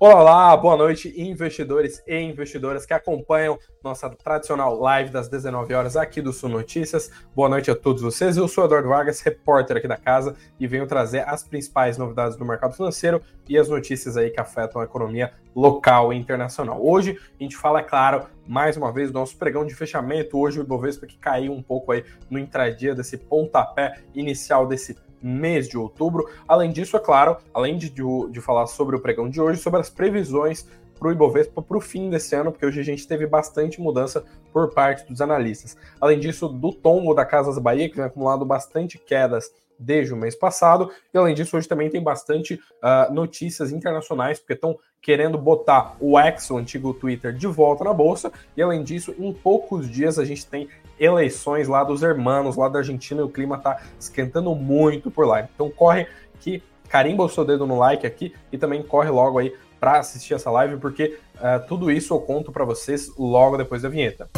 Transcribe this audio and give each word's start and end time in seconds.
Olá, 0.00 0.56
boa 0.56 0.76
noite, 0.76 1.12
investidores 1.20 2.00
e 2.06 2.16
investidoras 2.20 2.86
que 2.86 2.94
acompanham 2.94 3.58
nossa 3.82 4.08
tradicional 4.08 4.78
live 4.78 5.10
das 5.10 5.28
19 5.28 5.74
horas 5.74 5.96
aqui 5.96 6.22
do 6.22 6.32
Sul 6.32 6.50
Notícias. 6.50 7.10
Boa 7.34 7.48
noite 7.48 7.68
a 7.68 7.74
todos 7.74 8.00
vocês. 8.00 8.36
Eu 8.36 8.46
sou 8.46 8.64
Eduardo 8.64 8.88
Vargas, 8.90 9.20
repórter 9.20 9.76
aqui 9.76 9.88
da 9.88 9.96
casa, 9.96 10.36
e 10.60 10.68
venho 10.68 10.86
trazer 10.86 11.28
as 11.28 11.42
principais 11.42 11.98
novidades 11.98 12.36
do 12.36 12.44
mercado 12.44 12.76
financeiro 12.76 13.20
e 13.48 13.58
as 13.58 13.68
notícias 13.68 14.16
aí 14.16 14.30
que 14.30 14.40
afetam 14.40 14.80
a 14.80 14.84
economia 14.84 15.32
local 15.52 16.12
e 16.12 16.16
internacional. 16.16 16.80
Hoje 16.80 17.18
a 17.36 17.42
gente 17.42 17.56
fala, 17.56 17.80
é 17.80 17.82
claro, 17.82 18.28
mais 18.46 18.76
uma 18.76 18.92
vez 18.92 19.10
do 19.10 19.18
nosso 19.18 19.36
pregão 19.36 19.66
de 19.66 19.74
fechamento. 19.74 20.38
Hoje 20.38 20.60
o 20.60 20.62
Ibovespa 20.62 21.08
que 21.08 21.18
caiu 21.18 21.52
um 21.52 21.60
pouco 21.60 21.90
aí 21.90 22.04
no 22.30 22.38
intradia 22.38 22.94
desse 22.94 23.16
pontapé 23.16 24.00
inicial 24.14 24.64
desse 24.64 24.94
mês 25.22 25.68
de 25.68 25.76
outubro. 25.76 26.28
Além 26.46 26.70
disso, 26.70 26.96
é 26.96 27.00
claro, 27.00 27.36
além 27.52 27.76
de, 27.76 27.90
de, 27.90 28.40
falar 28.40 28.66
sobre 28.66 28.96
o 28.96 29.00
pregão 29.00 29.28
de 29.28 29.40
hoje, 29.40 29.60
sobre 29.60 29.80
as 29.80 29.90
previsões 29.90 30.66
para 30.98 31.08
o 31.08 31.12
Ibovespa 31.12 31.62
para 31.62 31.76
o 31.76 31.80
fim 31.80 32.10
desse 32.10 32.34
ano, 32.34 32.50
porque 32.50 32.66
hoje 32.66 32.80
a 32.80 32.84
gente 32.84 33.06
teve 33.06 33.26
bastante 33.26 33.80
mudança 33.80 34.24
por 34.52 34.72
parte 34.72 35.08
dos 35.08 35.20
analistas. 35.20 35.76
Além 36.00 36.18
disso, 36.18 36.48
do 36.48 36.72
tombo 36.72 37.14
da 37.14 37.24
Casas 37.24 37.58
Bahia, 37.58 37.88
que 37.88 37.96
vem 37.96 38.04
acumulado 38.04 38.44
bastante 38.44 38.98
quedas 38.98 39.52
desde 39.78 40.12
o 40.12 40.16
mês 40.16 40.34
passado, 40.34 40.90
e 41.12 41.18
além 41.18 41.34
disso, 41.34 41.56
hoje 41.56 41.68
também 41.68 41.88
tem 41.88 42.02
bastante 42.02 42.54
uh, 42.54 43.12
notícias 43.12 43.70
internacionais, 43.70 44.38
porque 44.38 44.54
estão 44.54 44.78
querendo 45.00 45.38
botar 45.38 45.96
o 46.00 46.18
X, 46.18 46.50
o 46.50 46.58
antigo 46.58 46.92
Twitter, 46.92 47.32
de 47.32 47.46
volta 47.46 47.84
na 47.84 47.92
bolsa, 47.92 48.32
e 48.56 48.62
além 48.62 48.82
disso, 48.82 49.14
em 49.18 49.32
poucos 49.32 49.88
dias 49.88 50.18
a 50.18 50.24
gente 50.24 50.46
tem 50.46 50.68
eleições 50.98 51.68
lá 51.68 51.84
dos 51.84 52.02
hermanos, 52.02 52.56
lá 52.56 52.68
da 52.68 52.80
Argentina, 52.80 53.20
e 53.20 53.24
o 53.24 53.28
clima 53.28 53.58
tá 53.58 53.80
esquentando 53.98 54.54
muito 54.54 55.10
por 55.10 55.26
lá. 55.26 55.40
Então 55.40 55.70
corre 55.70 56.06
que 56.40 56.62
carimba 56.88 57.24
o 57.24 57.28
seu 57.28 57.44
dedo 57.44 57.66
no 57.66 57.78
like 57.78 58.06
aqui 58.06 58.34
e 58.50 58.58
também 58.58 58.82
corre 58.82 59.10
logo 59.10 59.38
aí 59.38 59.54
para 59.78 59.98
assistir 59.98 60.34
essa 60.34 60.50
live, 60.50 60.78
porque 60.78 61.18
uh, 61.36 61.66
tudo 61.68 61.90
isso 61.90 62.12
eu 62.12 62.20
conto 62.20 62.50
para 62.50 62.64
vocês 62.64 63.12
logo 63.16 63.56
depois 63.56 63.82
da 63.82 63.88
vinheta. 63.88 64.28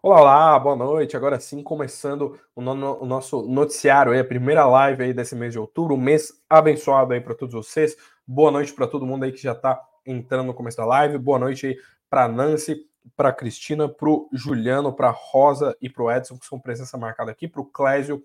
Olá, 0.00 0.20
olá, 0.20 0.58
boa 0.60 0.76
noite. 0.76 1.16
Agora 1.16 1.40
sim, 1.40 1.60
começando 1.60 2.38
o, 2.54 2.62
no, 2.62 3.02
o, 3.02 3.04
nosso 3.04 3.42
noticiário 3.42 4.12
aí, 4.12 4.20
a 4.20 4.24
primeira 4.24 4.64
live 4.64 5.02
aí 5.02 5.12
desse 5.12 5.34
mês 5.34 5.52
de 5.52 5.58
outubro, 5.58 5.96
um 5.96 6.00
mês 6.00 6.40
abençoado 6.48 7.12
aí 7.12 7.20
para 7.20 7.34
todos 7.34 7.52
vocês. 7.52 7.96
Boa 8.24 8.52
noite 8.52 8.72
para 8.72 8.86
todo 8.86 9.04
mundo 9.04 9.24
aí 9.24 9.32
que 9.32 9.42
já 9.42 9.50
está 9.52 9.82
entrando 10.06 10.46
no 10.46 10.54
começo 10.54 10.76
da 10.76 10.84
live. 10.84 11.18
Boa 11.18 11.40
noite 11.40 11.66
aí 11.66 11.76
para 12.08 12.28
Nancy, 12.28 12.86
para 13.16 13.32
Cristina, 13.32 13.88
para 13.88 14.08
o 14.08 14.28
Juliano, 14.32 14.92
para 14.92 15.10
Rosa 15.10 15.76
e 15.82 15.90
para 15.90 16.04
o 16.04 16.12
Edson, 16.12 16.38
que 16.38 16.46
são 16.46 16.60
presença 16.60 16.96
marcada 16.96 17.32
aqui, 17.32 17.48
para 17.48 17.60
o 17.60 17.66
Clésio, 17.66 18.22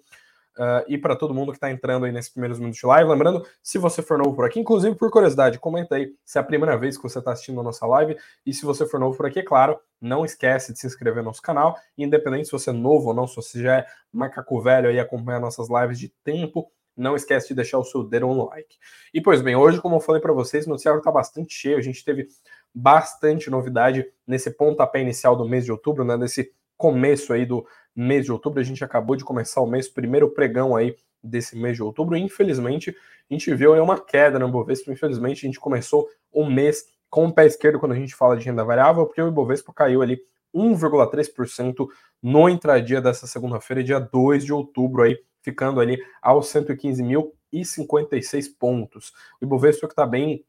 Uh, 0.57 0.85
e 0.87 0.97
para 0.99 1.15
todo 1.15 1.33
mundo 1.33 1.51
que 1.51 1.57
está 1.57 1.71
entrando 1.71 2.05
aí 2.05 2.11
nesses 2.11 2.31
primeiros 2.31 2.59
minutos 2.59 2.79
de 2.79 2.85
live. 2.85 3.09
Lembrando, 3.09 3.45
se 3.61 3.77
você 3.79 4.03
for 4.03 4.17
novo 4.19 4.35
por 4.35 4.45
aqui, 4.45 4.59
inclusive 4.59 4.95
por 4.95 5.09
curiosidade, 5.09 5.57
comenta 5.57 5.95
aí 5.95 6.13
se 6.23 6.37
é 6.37 6.41
a 6.41 6.43
primeira 6.43 6.77
vez 6.77 6.95
que 6.95 7.03
você 7.03 7.19
está 7.19 7.31
assistindo 7.31 7.59
a 7.59 7.63
nossa 7.63 7.85
live. 7.87 8.15
E 8.45 8.53
se 8.53 8.63
você 8.63 8.85
for 8.85 8.99
novo 8.99 9.17
por 9.17 9.25
aqui, 9.25 9.39
é 9.39 9.43
claro, 9.43 9.79
não 9.99 10.23
esquece 10.23 10.71
de 10.71 10.79
se 10.79 10.85
inscrever 10.85 11.23
no 11.23 11.29
nosso 11.29 11.41
canal. 11.41 11.75
Independente 11.97 12.45
se 12.45 12.51
você 12.51 12.69
é 12.69 12.73
novo 12.73 13.07
ou 13.07 13.13
não, 13.13 13.25
se 13.25 13.35
você 13.35 13.61
já 13.61 13.77
é 13.77 13.85
macaco 14.11 14.61
velho 14.61 14.89
aí 14.89 14.99
acompanha 14.99 15.39
nossas 15.39 15.67
lives 15.69 15.97
de 15.97 16.09
tempo, 16.23 16.71
não 16.95 17.15
esquece 17.15 17.47
de 17.47 17.55
deixar 17.55 17.79
o 17.79 17.83
seu 17.83 18.03
dedo 18.03 18.27
no 18.27 18.49
like. 18.49 18.77
E 19.11 19.19
pois 19.19 19.41
bem, 19.41 19.55
hoje, 19.55 19.81
como 19.81 19.95
eu 19.95 19.99
falei 19.99 20.21
para 20.21 20.33
vocês, 20.33 20.67
o 20.67 20.69
noticiário 20.69 20.99
está 20.99 21.11
bastante 21.11 21.53
cheio. 21.53 21.77
A 21.77 21.81
gente 21.81 22.05
teve 22.05 22.27
bastante 22.73 23.49
novidade 23.49 24.05
nesse 24.25 24.51
pontapé 24.51 25.01
inicial 25.01 25.35
do 25.35 25.47
mês 25.47 25.65
de 25.65 25.71
outubro, 25.71 26.03
né? 26.03 26.15
Nesse 26.15 26.53
começo 26.77 27.33
aí 27.33 27.45
do 27.45 27.65
mês 27.95 28.25
de 28.25 28.31
outubro. 28.31 28.59
A 28.59 28.63
gente 28.63 28.83
acabou 28.83 29.15
de 29.15 29.23
começar 29.23 29.61
o 29.61 29.67
mês, 29.67 29.87
primeiro 29.87 30.29
pregão 30.29 30.75
aí 30.75 30.95
desse 31.23 31.55
mês 31.57 31.75
de 31.75 31.83
outubro. 31.83 32.17
Infelizmente, 32.17 32.95
a 33.29 33.33
gente 33.33 33.53
viu 33.53 33.73
aí 33.73 33.79
uma 33.79 33.99
queda 33.99 34.37
no 34.37 34.47
Ibovespa. 34.47 34.91
Infelizmente, 34.91 35.45
a 35.45 35.47
gente 35.47 35.59
começou 35.59 36.09
o 36.31 36.45
mês 36.45 36.85
com 37.09 37.27
o 37.27 37.33
pé 37.33 37.45
esquerdo 37.45 37.79
quando 37.79 37.91
a 37.93 37.95
gente 37.95 38.15
fala 38.15 38.35
de 38.35 38.45
renda 38.45 38.63
variável, 38.63 39.05
porque 39.05 39.21
o 39.21 39.27
Ibovespa 39.27 39.71
caiu 39.71 40.01
ali 40.01 40.19
1,3% 40.53 41.87
no 42.21 42.49
intradia 42.49 43.01
dessa 43.01 43.25
segunda-feira, 43.27 43.83
dia 43.83 43.99
2 43.99 44.45
de 44.45 44.53
outubro, 44.53 45.03
aí, 45.03 45.17
ficando 45.41 45.79
ali 45.79 45.97
aos 46.21 46.47
115.056 46.47 48.45
pontos. 48.57 49.13
O 49.41 49.45
Ibovespa 49.45 49.87
que 49.87 49.93
está 49.93 50.05
bem 50.05 50.43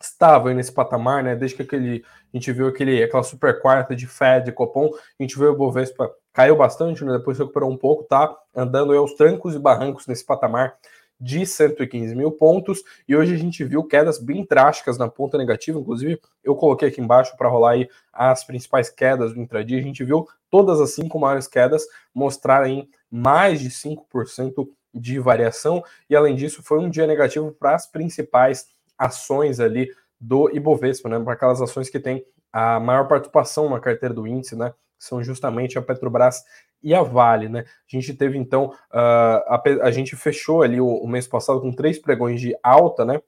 estava 0.00 0.52
nesse 0.52 0.72
patamar, 0.72 1.22
né? 1.22 1.34
Desde 1.34 1.56
que 1.56 1.62
aquele, 1.62 2.04
a 2.32 2.36
gente 2.36 2.52
viu 2.52 2.68
aquele, 2.68 3.02
aquela 3.02 3.22
super 3.22 3.60
quarta 3.60 3.94
de 3.94 4.06
Fed, 4.06 4.52
Copom, 4.52 4.90
a 5.18 5.22
gente 5.22 5.38
viu 5.38 5.52
o 5.52 5.56
Bovespa 5.56 6.10
caiu 6.32 6.54
bastante, 6.54 7.02
né? 7.02 7.16
Depois 7.16 7.38
recuperou 7.38 7.70
um 7.70 7.78
pouco, 7.78 8.04
tá 8.04 8.36
andando 8.54 8.92
aos 8.92 9.14
trancos 9.14 9.54
e 9.54 9.58
barrancos 9.58 10.06
nesse 10.06 10.24
patamar 10.24 10.76
de 11.18 11.46
115 11.46 12.14
mil 12.14 12.30
pontos. 12.30 12.82
E 13.08 13.16
hoje 13.16 13.34
a 13.34 13.38
gente 13.38 13.64
viu 13.64 13.82
quedas 13.82 14.18
bem 14.18 14.46
drásticas 14.48 14.98
na 14.98 15.08
ponta 15.08 15.38
negativa. 15.38 15.78
Inclusive, 15.78 16.20
eu 16.44 16.54
coloquei 16.54 16.88
aqui 16.88 17.00
embaixo 17.00 17.34
para 17.38 17.48
rolar 17.48 17.72
aí 17.72 17.88
as 18.12 18.44
principais 18.44 18.90
quedas 18.90 19.32
do 19.32 19.40
intradia. 19.40 19.78
A 19.78 19.82
gente 19.82 20.04
viu 20.04 20.28
todas 20.50 20.78
as 20.78 20.90
cinco 20.90 21.18
maiores 21.18 21.46
quedas 21.46 21.86
mostrarem 22.14 22.88
mais 23.10 23.60
de 23.60 23.70
5% 23.70 24.68
de 24.92 25.18
variação. 25.18 25.82
E 26.08 26.14
além 26.14 26.34
disso, 26.34 26.62
foi 26.62 26.78
um 26.78 26.90
dia 26.90 27.06
negativo 27.06 27.52
para 27.52 27.74
as 27.74 27.86
principais 27.90 28.66
ações 28.98 29.60
ali 29.60 29.88
do 30.20 30.50
Ibovespa, 30.50 31.08
né? 31.08 31.18
Para 31.20 31.34
aquelas 31.34 31.60
ações 31.60 31.88
que 31.88 32.00
têm 32.00 32.24
a 32.52 32.80
maior 32.80 33.06
participação 33.06 33.68
na 33.68 33.80
carteira 33.80 34.14
do 34.14 34.26
índice, 34.26 34.56
né? 34.56 34.72
são 34.98 35.22
justamente 35.22 35.78
a 35.78 35.82
Petrobras 35.82 36.42
e 36.82 36.94
a 36.94 37.02
Vale, 37.02 37.48
né? 37.48 37.60
A 37.60 37.96
gente 37.96 38.14
teve 38.14 38.38
então, 38.38 38.66
uh, 38.92 39.42
a, 39.46 39.62
a, 39.82 39.90
gente 39.90 40.14
fechou 40.14 40.62
ali 40.62 40.80
o, 40.80 40.86
o, 40.86 41.08
mês 41.08 41.26
passado 41.26 41.60
com 41.60 41.72
três 41.72 41.98
pregões 41.98 42.40
de 42.40 42.56
alta, 42.62 43.04
né? 43.04 43.20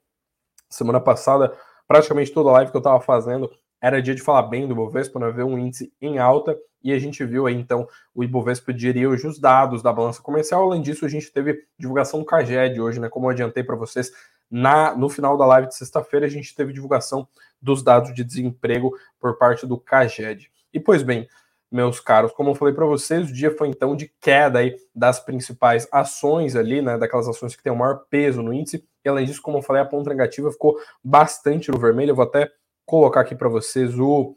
Semana 0.69 0.99
passada, 0.99 1.55
praticamente 1.87 2.31
toda 2.31 2.49
a 2.49 2.53
live 2.53 2.71
que 2.71 2.77
eu 2.77 2.79
estava 2.79 3.01
fazendo 3.01 3.49
era 3.81 4.01
dia 4.01 4.13
de 4.13 4.21
falar 4.21 4.43
bem 4.43 4.67
do 4.67 4.73
Ibovespa, 4.73 5.19
né? 5.19 5.31
Ver 5.31 5.43
um 5.43 5.57
índice 5.57 5.91
em 6.01 6.19
alta 6.19 6.57
e 6.81 6.93
a 6.93 6.99
gente 6.99 7.25
viu 7.25 7.45
aí 7.45 7.55
então 7.55 7.87
o 8.13 8.23
Ibovespa 8.23 8.73
diria 8.73 9.09
hoje 9.09 9.27
os 9.27 9.39
dados 9.39 9.81
da 9.81 9.91
balança 9.91 10.21
comercial. 10.21 10.63
Além 10.63 10.81
disso, 10.81 11.05
a 11.05 11.09
gente 11.09 11.31
teve 11.31 11.65
divulgação 11.77 12.19
do 12.19 12.25
CAGED 12.25 12.79
hoje, 12.79 12.99
né? 12.99 13.09
Como 13.09 13.25
eu 13.25 13.31
adiantei 13.31 13.63
para 13.63 13.75
vocês, 13.75 14.11
na, 14.49 14.95
no 14.95 15.09
final 15.09 15.37
da 15.37 15.45
live 15.45 15.67
de 15.67 15.75
sexta-feira, 15.75 16.25
a 16.25 16.29
gente 16.29 16.55
teve 16.55 16.73
divulgação 16.73 17.27
dos 17.61 17.83
dados 17.83 18.13
de 18.13 18.23
desemprego 18.23 18.95
por 19.19 19.37
parte 19.37 19.67
do 19.67 19.77
CAGED. 19.77 20.51
E 20.73 20.79
pois 20.79 21.03
bem, 21.03 21.27
meus 21.71 21.99
caros, 21.99 22.31
como 22.31 22.49
eu 22.49 22.55
falei 22.55 22.73
para 22.73 22.85
vocês, 22.85 23.29
o 23.29 23.33
dia 23.33 23.55
foi 23.55 23.67
então 23.67 23.95
de 23.95 24.11
queda 24.19 24.59
aí 24.59 24.75
das 24.93 25.19
principais 25.19 25.87
ações 25.91 26.55
ali, 26.55 26.81
né, 26.81 26.97
daquelas 26.97 27.27
ações 27.27 27.55
que 27.55 27.61
têm 27.61 27.71
o 27.71 27.75
maior 27.75 28.05
peso 28.09 28.41
no 28.41 28.53
índice. 28.53 28.83
E 29.05 29.09
além 29.09 29.25
disso, 29.25 29.41
como 29.41 29.59
eu 29.59 29.61
falei, 29.61 29.81
a 29.81 29.85
ponta 29.85 30.09
negativa 30.09 30.51
ficou 30.51 30.79
bastante 31.03 31.69
no 31.69 31.77
vermelho. 31.77 32.11
Eu 32.11 32.15
vou 32.15 32.25
até 32.25 32.49
colocar 32.85 33.21
aqui 33.21 33.35
para 33.35 33.47
vocês 33.47 33.97
o, 33.99 34.35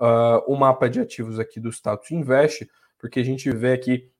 uh, 0.00 0.42
o 0.46 0.56
mapa 0.56 0.88
de 0.88 1.00
ativos 1.00 1.38
aqui 1.38 1.60
do 1.60 1.70
status 1.70 2.10
invest, 2.10 2.68
porque 2.98 3.20
a 3.20 3.24
gente 3.24 3.50
vê 3.50 3.72
aqui 3.72 4.10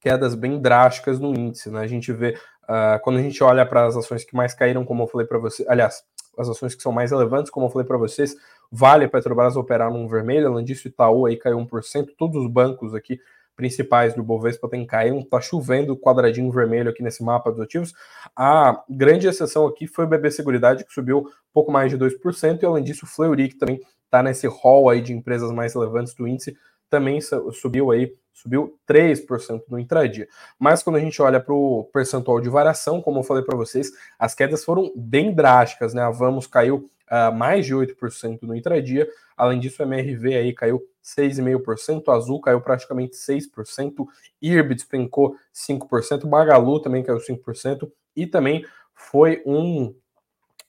quedas 0.00 0.34
bem 0.34 0.60
drásticas 0.60 1.18
no 1.18 1.34
índice, 1.34 1.70
né? 1.70 1.80
A 1.80 1.86
gente 1.86 2.12
vê 2.12 2.38
uh, 2.68 3.00
quando 3.02 3.18
a 3.18 3.22
gente 3.22 3.42
olha 3.42 3.64
para 3.66 3.86
as 3.86 3.96
ações 3.96 4.24
que 4.24 4.36
mais 4.36 4.54
caíram, 4.54 4.84
como 4.84 5.02
eu 5.02 5.06
falei 5.06 5.26
para 5.26 5.38
vocês, 5.38 5.68
aliás, 5.68 6.04
as 6.36 6.48
ações 6.48 6.74
que 6.74 6.82
são 6.82 6.92
mais 6.92 7.10
relevantes, 7.10 7.50
como 7.50 7.66
eu 7.66 7.70
falei 7.70 7.86
para 7.86 7.98
vocês, 7.98 8.36
Vale 8.70 9.08
Petrobras 9.08 9.56
operar 9.56 9.90
num 9.90 10.06
vermelho, 10.06 10.48
além 10.48 10.64
disso, 10.64 10.88
Itaú 10.88 11.26
aí 11.26 11.36
caiu 11.36 11.58
1%, 11.58 12.08
todos 12.16 12.44
os 12.44 12.50
bancos 12.50 12.94
aqui 12.94 13.18
principais 13.58 14.14
do 14.14 14.22
Bovespa 14.22 14.68
tem 14.68 14.86
caído, 14.86 15.24
tá 15.24 15.40
chovendo 15.40 15.96
quadradinho 15.96 16.48
vermelho 16.48 16.90
aqui 16.90 17.02
nesse 17.02 17.24
mapa 17.24 17.50
dos 17.50 17.60
ativos. 17.60 17.92
A 18.36 18.84
grande 18.88 19.26
exceção 19.26 19.66
aqui 19.66 19.88
foi 19.88 20.04
o 20.04 20.08
BB 20.08 20.30
Seguridade, 20.30 20.84
que 20.84 20.92
subiu 20.92 21.28
pouco 21.52 21.72
mais 21.72 21.90
de 21.90 21.98
2%, 21.98 22.62
e 22.62 22.66
além 22.66 22.84
disso, 22.84 23.04
Fleury, 23.04 23.48
que 23.48 23.58
também 23.58 23.80
está 24.04 24.22
nesse 24.22 24.46
hall 24.46 24.88
aí 24.88 25.00
de 25.00 25.12
empresas 25.12 25.50
mais 25.50 25.74
relevantes 25.74 26.14
do 26.14 26.28
índice, 26.28 26.56
também 26.88 27.20
subiu 27.52 27.90
aí, 27.90 28.14
subiu 28.32 28.78
3% 28.88 29.62
no 29.68 29.78
intradia. 29.78 30.28
Mas 30.58 30.82
quando 30.82 30.96
a 30.96 31.00
gente 31.00 31.20
olha 31.20 31.40
para 31.40 31.54
o 31.54 31.84
percentual 31.92 32.40
de 32.40 32.48
variação, 32.48 33.00
como 33.00 33.18
eu 33.20 33.24
falei 33.24 33.42
para 33.42 33.56
vocês, 33.56 33.90
as 34.18 34.34
quedas 34.34 34.64
foram 34.64 34.92
bem 34.96 35.34
drásticas, 35.34 35.92
né? 35.92 36.02
A 36.02 36.10
Vamos 36.10 36.46
caiu 36.46 36.88
uh, 37.10 37.34
mais 37.34 37.66
de 37.66 37.74
8% 37.74 38.38
no 38.42 38.54
intradia. 38.54 39.08
Além 39.36 39.58
disso, 39.58 39.82
o 39.82 39.86
MRV 39.86 40.36
aí 40.36 40.52
caiu 40.52 40.82
6,5%, 41.04 42.08
Azul 42.12 42.40
caiu 42.40 42.60
praticamente 42.60 43.16
6%, 43.16 44.06
IRB 44.42 44.74
despencou 44.74 45.36
5%, 45.54 46.28
Magalu 46.28 46.80
também 46.80 47.02
caiu 47.02 47.18
5%, 47.18 47.90
e 48.14 48.26
também 48.26 48.64
foi 48.94 49.42
um, 49.46 49.94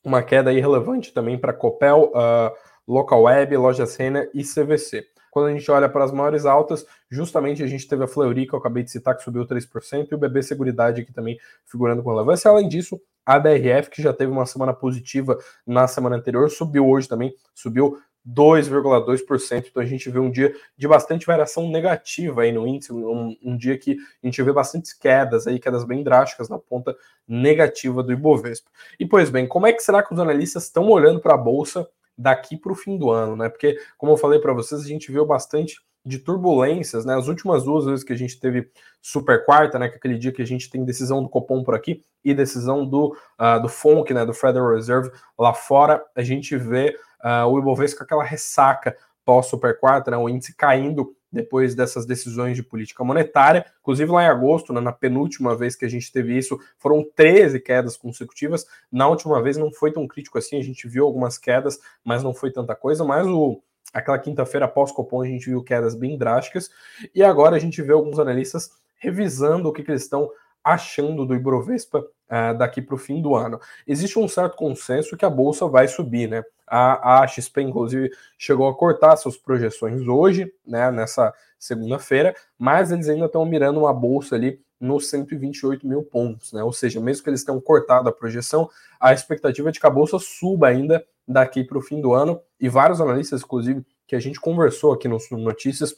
uma 0.04 0.24
queda 0.24 0.50
aí 0.50 0.60
relevante 0.60 1.13
também 1.13 1.38
para 1.38 1.54
Copel, 1.54 2.12
uh, 2.15 2.56
Local 2.88 3.24
Web, 3.24 3.57
Lojas 3.57 3.95
Renner 3.95 4.30
e 4.33 4.44
CVC. 4.44 5.06
Quando 5.31 5.48
a 5.48 5.52
gente 5.52 5.70
olha 5.70 5.90
para 5.90 6.04
as 6.04 6.12
maiores 6.12 6.46
altas, 6.46 6.86
justamente 7.10 7.64
a 7.64 7.68
gente 7.68 7.88
teve 7.88 8.04
a 8.04 8.08
Fleury, 8.08 8.48
que 8.48 8.54
eu 8.54 8.60
acabei 8.60 8.84
de 8.84 8.92
citar, 8.92 9.16
que 9.16 9.24
subiu 9.24 9.46
3%, 9.46 10.08
e 10.12 10.16
o 10.16 10.18
BB 10.18 10.44
Seguridade, 10.44 11.02
aqui 11.02 11.14
também 11.14 11.38
figurando 11.66 12.04
com 12.04 12.10
relevância. 12.10 12.50
Além 12.50 12.68
disso, 12.68 13.00
A 13.26 13.40
BRF, 13.40 13.90
que 13.90 14.02
já 14.02 14.14
teve 14.14 14.31
uma 14.31 14.46
semana 14.46 14.74
positiva 14.74 15.38
na 15.66 15.88
semana 15.88 16.16
anterior, 16.16 16.50
subiu 16.50 16.88
hoje 16.88 17.08
também, 17.08 17.34
subiu 17.54 18.00
2,2%. 18.28 19.68
Então 19.70 19.81
a 19.81 19.86
gente 19.86 20.10
vê 20.10 20.20
um 20.20 20.30
dia 20.30 20.54
de 20.78 20.88
bastante 20.88 21.26
variação 21.26 21.70
negativa 21.70 22.42
aí 22.42 22.52
no 22.52 22.68
índice, 22.68 22.92
um, 22.94 23.36
um, 23.44 23.58
dia 23.58 23.78
que 23.78 23.98
a 24.24 24.28
gente 24.28 24.42
vê 24.44 24.52
bastantes 24.52 24.94
quedas 24.94 25.48
aí, 25.48 25.60
quedas 25.60 25.84
bem 25.84 26.04
drásticas 26.04 26.50
na 26.50 26.60
ponta 26.60 26.96
negativa 27.28 28.04
do 28.04 28.12
Ibovespa. 28.12 28.70
E 29.00 29.06
pois 29.06 29.30
bem, 29.30 29.48
como 29.48 29.68
é 29.68 29.74
que 29.74 29.82
será 29.82 30.04
que 30.04 30.14
os 30.14 30.20
analistas 30.20 30.66
estão 30.66 30.88
olhando 30.90 31.20
para 31.20 31.34
a 31.34 31.38
bolsa 31.38 31.88
daqui 32.19 32.57
para 32.57 32.71
o 32.71 32.75
fim 32.75 32.98
do 32.98 33.10
ano, 33.10 33.36
né? 33.36 33.48
Porque, 33.48 33.80
como 33.98 34.12
eu 34.12 34.18
falei 34.18 34.39
para 34.39 34.54
vocês, 34.54 34.81
a 34.81 34.88
gente 34.88 35.12
viu 35.12 35.25
bastante 35.25 35.81
de 36.06 36.19
turbulências, 36.19 37.06
né? 37.06 37.16
As 37.16 37.27
últimas 37.27 37.63
duas 37.63 37.86
vezes 37.86 38.04
que 38.04 38.12
a 38.12 38.18
gente 38.18 38.39
teve 38.39 38.69
super 39.01 39.45
quarta, 39.45 39.80
né? 39.80 39.88
Que 39.88 39.95
é 39.95 39.98
aquele 39.98 40.18
dia 40.18 40.31
que 40.31 40.42
a 40.42 40.45
gente 40.45 40.69
tem 40.69 40.83
decisão 40.83 41.24
do 41.24 41.30
Copom 41.30 41.63
por 41.63 41.75
aqui 41.75 42.01
e 42.24 42.33
decisão 42.33 42.86
do, 42.86 43.16
uh, 43.39 43.62
do 43.62 43.69
FONC, 43.69 44.13
né? 44.13 44.25
Do 44.25 44.33
Federal 44.33 44.74
Reserve 44.74 45.12
lá 45.38 45.54
fora, 45.54 46.04
a 46.16 46.21
gente 46.21 46.57
vê 46.57 46.95
uh, 47.24 47.48
o 47.48 47.57
Ibovespa 47.60 48.00
com 48.00 48.04
aquela 48.04 48.24
ressaca 48.24 48.95
pós 49.24 49.45
super 49.45 49.80
quarta, 49.80 50.12
né? 50.12 50.18
O 50.18 50.27
índice 50.27 50.56
caindo 50.56 51.15
depois 51.31 51.76
dessas 51.76 52.06
decisões 52.06 52.56
de 52.56 52.64
política 52.64 53.04
monetária. 53.04 53.66
Inclusive 53.81 54.12
lá 54.12 54.24
em 54.24 54.28
agosto, 54.28 54.74
né, 54.74 54.81
na 54.81 54.92
penúltima 54.92 55.56
vez 55.56 55.76
que 55.76 55.86
a 55.86 55.90
gente 55.90 56.12
teve 56.12 56.38
isso, 56.38 56.60
foram 56.78 57.04
13 57.16 57.60
quedas 57.60 57.96
consecutivas. 57.96 58.66
Na 58.92 59.08
última 59.08 59.42
vez 59.42 59.58
não 59.58 59.72
foi 59.72 59.92
tão 59.92 60.08
crítico 60.08 60.38
assim, 60.38 60.58
a 60.58 60.64
gente 60.64 60.88
viu 60.88 61.06
algumas 61.06 61.38
quedas, 61.38 61.80
mas 62.04 62.24
não 62.24 62.34
foi 62.34 62.52
tanta 62.52 62.76
coisa. 62.76 63.04
Mas 63.04 63.28
o, 63.28 63.62
aquela 63.94 64.20
quinta-feira 64.20 64.68
pós-Copom 64.68 65.22
a 65.22 65.28
gente 65.28 65.46
viu 65.46 65.64
quedas 65.64 65.96
bem 65.96 66.18
drásticas, 66.18 66.70
e 67.14 67.24
agora 67.24 67.56
a 67.56 67.60
gente 67.60 67.82
vê 67.82 67.94
alguns 67.94 68.20
analistas 68.20 68.72
revisando 68.98 69.70
o 69.70 69.74
que, 69.74 69.84
que 69.84 69.92
eles 69.92 70.04
estão 70.04 70.30
achando 70.64 71.26
do 71.26 71.36
Ibovespa 71.36 72.00
uh, 72.00 72.58
daqui 72.58 72.82
para 72.82 72.96
o 72.96 72.98
fim 72.98 73.22
do 73.22 73.36
ano. 73.36 73.60
Existe 73.88 74.20
um 74.20 74.28
certo 74.28 74.56
consenso 74.56 75.18
que 75.18 75.26
a 75.26 75.30
bolsa 75.30 75.68
vai 75.68 75.88
subir, 75.88 76.30
né? 76.30 76.44
A, 76.68 77.22
a 77.24 77.28
XP, 77.28 77.62
inclusive, 77.62 78.12
chegou 78.38 78.68
a 78.68 78.76
cortar 78.76 79.18
suas 79.18 79.36
projeções 79.36 80.08
hoje, 80.08 80.54
né, 80.66 80.92
nessa 80.92 81.34
segunda-feira, 81.58 82.36
mas 82.60 82.92
eles 82.92 83.10
ainda 83.10 83.26
estão 83.26 83.44
mirando 83.44 83.80
uma 83.80 83.94
bolsa 83.94 84.36
ali 84.36 84.62
nos 84.80 85.10
128 85.10 85.86
mil 85.86 86.04
pontos, 86.04 86.54
né? 86.54 86.64
Ou 86.64 86.72
seja, 86.72 87.00
mesmo 87.00 87.24
que 87.24 87.30
eles 87.30 87.44
tenham 87.44 87.60
cortado 87.60 88.08
a 88.08 88.12
projeção, 88.12 88.70
a 89.00 89.12
expectativa 89.12 89.70
é 89.70 89.72
de 89.72 89.80
que 89.80 89.88
a 89.88 89.90
bolsa 89.90 90.20
suba 90.20 90.68
ainda 90.68 91.04
daqui 91.28 91.64
para 91.64 91.78
o 91.78 91.82
fim 91.82 92.02
do 92.02 92.14
ano, 92.14 92.40
e 92.60 92.70
vários 92.70 93.02
analistas, 93.02 93.42
inclusive, 93.42 93.86
que 94.08 94.16
a 94.16 94.20
gente 94.20 94.40
conversou 94.40 94.92
aqui 94.92 95.08
nos 95.08 95.30
Notícias, 95.30 95.96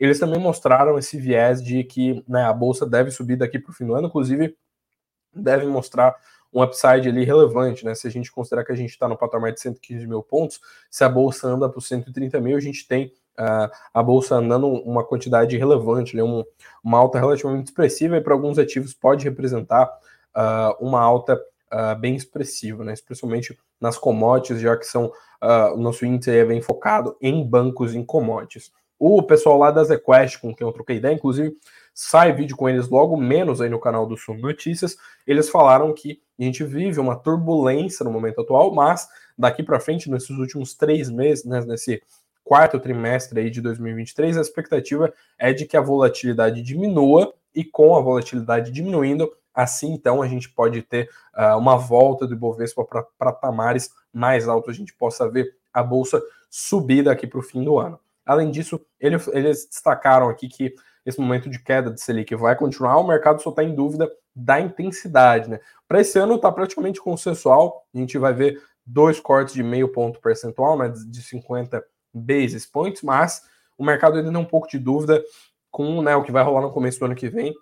eles 0.00 0.18
também 0.18 0.40
mostraram 0.40 0.98
esse 0.98 1.18
viés 1.18 1.62
de 1.62 1.84
que 1.84 2.24
né, 2.26 2.42
a 2.44 2.52
bolsa 2.52 2.86
deve 2.86 3.10
subir 3.10 3.36
daqui 3.36 3.58
para 3.58 3.70
o 3.70 3.74
fim 3.74 3.86
do 3.86 3.94
ano, 3.94 4.08
inclusive 4.08 4.56
deve 5.32 5.66
mostrar 5.66 6.16
um 6.52 6.62
upside 6.62 7.08
ali 7.08 7.24
relevante, 7.24 7.84
né? 7.84 7.94
Se 7.94 8.08
a 8.08 8.10
gente 8.10 8.32
considerar 8.32 8.64
que 8.64 8.72
a 8.72 8.76
gente 8.76 8.90
está 8.90 9.06
no 9.06 9.16
patamar 9.16 9.52
de 9.52 9.60
115 9.60 10.06
mil 10.06 10.22
pontos, 10.22 10.60
se 10.90 11.04
a 11.04 11.08
bolsa 11.08 11.46
anda 11.46 11.68
para 11.68 11.78
os 11.78 11.86
130 11.86 12.40
mil, 12.40 12.56
a 12.56 12.60
gente 12.60 12.88
tem 12.88 13.12
uh, 13.38 13.70
a 13.94 14.02
bolsa 14.02 14.34
andando 14.34 14.66
uma 14.66 15.04
quantidade 15.04 15.56
relevante, 15.56 16.16
né? 16.16 16.22
um, 16.22 16.42
uma 16.82 16.98
alta 16.98 17.20
relativamente 17.20 17.66
expressiva 17.66 18.16
e 18.16 18.20
para 18.20 18.34
alguns 18.34 18.58
ativos 18.58 18.92
pode 18.92 19.24
representar 19.24 19.86
uh, 20.34 20.84
uma 20.84 21.00
alta 21.00 21.40
uh, 21.72 21.98
bem 22.00 22.16
expressiva, 22.16 22.82
né? 22.82 22.94
Especialmente 22.94 23.56
nas 23.80 23.96
commodities, 23.96 24.60
já 24.60 24.76
que 24.76 24.86
são 24.86 25.12
o 25.74 25.78
nosso 25.78 26.04
índice 26.04 26.30
é 26.30 26.44
bem 26.44 26.60
focado 26.60 27.16
em 27.18 27.42
bancos 27.42 27.94
em 27.94 28.04
commodities. 28.04 28.70
O 29.02 29.22
pessoal 29.22 29.56
lá 29.56 29.70
da 29.70 29.82
ZQuest, 29.82 30.42
com 30.42 30.54
quem 30.54 30.66
eu 30.66 30.72
troquei 30.74 30.98
ideia, 30.98 31.14
inclusive, 31.14 31.56
sai 31.94 32.34
vídeo 32.34 32.54
com 32.54 32.68
eles 32.68 32.86
logo 32.86 33.16
menos 33.16 33.62
aí 33.62 33.70
no 33.70 33.80
canal 33.80 34.06
do 34.06 34.14
Sul 34.14 34.36
Notícias. 34.36 34.94
Eles 35.26 35.48
falaram 35.48 35.94
que 35.94 36.20
a 36.38 36.42
gente 36.42 36.62
vive 36.64 37.00
uma 37.00 37.16
turbulência 37.16 38.04
no 38.04 38.12
momento 38.12 38.42
atual, 38.42 38.74
mas 38.74 39.08
daqui 39.38 39.62
para 39.62 39.80
frente, 39.80 40.10
nesses 40.10 40.36
últimos 40.36 40.74
três 40.74 41.08
meses, 41.08 41.46
né, 41.46 41.62
nesse 41.62 42.02
quarto 42.44 42.78
trimestre 42.78 43.40
aí 43.40 43.48
de 43.48 43.62
2023, 43.62 44.36
a 44.36 44.42
expectativa 44.42 45.10
é 45.38 45.50
de 45.50 45.64
que 45.64 45.78
a 45.78 45.80
volatilidade 45.80 46.60
diminua 46.60 47.32
e 47.54 47.64
com 47.64 47.96
a 47.96 48.02
volatilidade 48.02 48.70
diminuindo, 48.70 49.32
assim 49.54 49.94
então 49.94 50.20
a 50.20 50.28
gente 50.28 50.50
pode 50.50 50.82
ter 50.82 51.08
uh, 51.34 51.56
uma 51.56 51.78
volta 51.78 52.26
do 52.26 52.34
Ibovespa 52.34 52.84
para 52.84 53.02
patamares 53.18 53.90
mais 54.12 54.46
altos, 54.46 54.74
a 54.74 54.76
gente 54.76 54.92
possa 54.92 55.26
ver 55.26 55.56
a 55.72 55.82
bolsa 55.82 56.22
subir 56.50 57.02
daqui 57.02 57.26
para 57.26 57.38
o 57.38 57.42
fim 57.42 57.64
do 57.64 57.78
ano. 57.78 57.98
Além 58.30 58.48
disso, 58.48 58.80
ele, 59.00 59.16
eles 59.32 59.66
destacaram 59.68 60.28
aqui 60.28 60.46
que 60.46 60.72
esse 61.04 61.20
momento 61.20 61.50
de 61.50 61.60
queda 61.60 61.90
de 61.90 62.00
Selic 62.00 62.32
vai 62.36 62.54
continuar, 62.54 62.96
o 62.98 63.06
mercado 63.08 63.42
só 63.42 63.50
está 63.50 63.64
em 63.64 63.74
dúvida 63.74 64.08
da 64.32 64.60
intensidade. 64.60 65.50
Né? 65.50 65.58
Para 65.88 66.00
esse 66.00 66.16
ano 66.16 66.36
está 66.36 66.52
praticamente 66.52 67.00
consensual, 67.00 67.84
a 67.92 67.98
gente 67.98 68.16
vai 68.18 68.32
ver 68.32 68.62
dois 68.86 69.18
cortes 69.18 69.52
de 69.52 69.64
meio 69.64 69.88
ponto 69.88 70.20
percentual, 70.20 70.78
né, 70.78 70.92
de 71.08 71.20
50 71.20 71.84
basis 72.14 72.64
points, 72.66 73.02
mas 73.02 73.42
o 73.76 73.84
mercado 73.84 74.16
ainda 74.16 74.30
tem 74.30 74.40
um 74.40 74.44
pouco 74.44 74.68
de 74.68 74.78
dúvida 74.78 75.20
com 75.68 76.00
né, 76.00 76.14
o 76.14 76.22
que 76.22 76.30
vai 76.30 76.44
rolar 76.44 76.60
no 76.60 76.70
começo 76.70 77.00
do 77.00 77.06
ano 77.06 77.16
que 77.16 77.28
vem, 77.28 77.52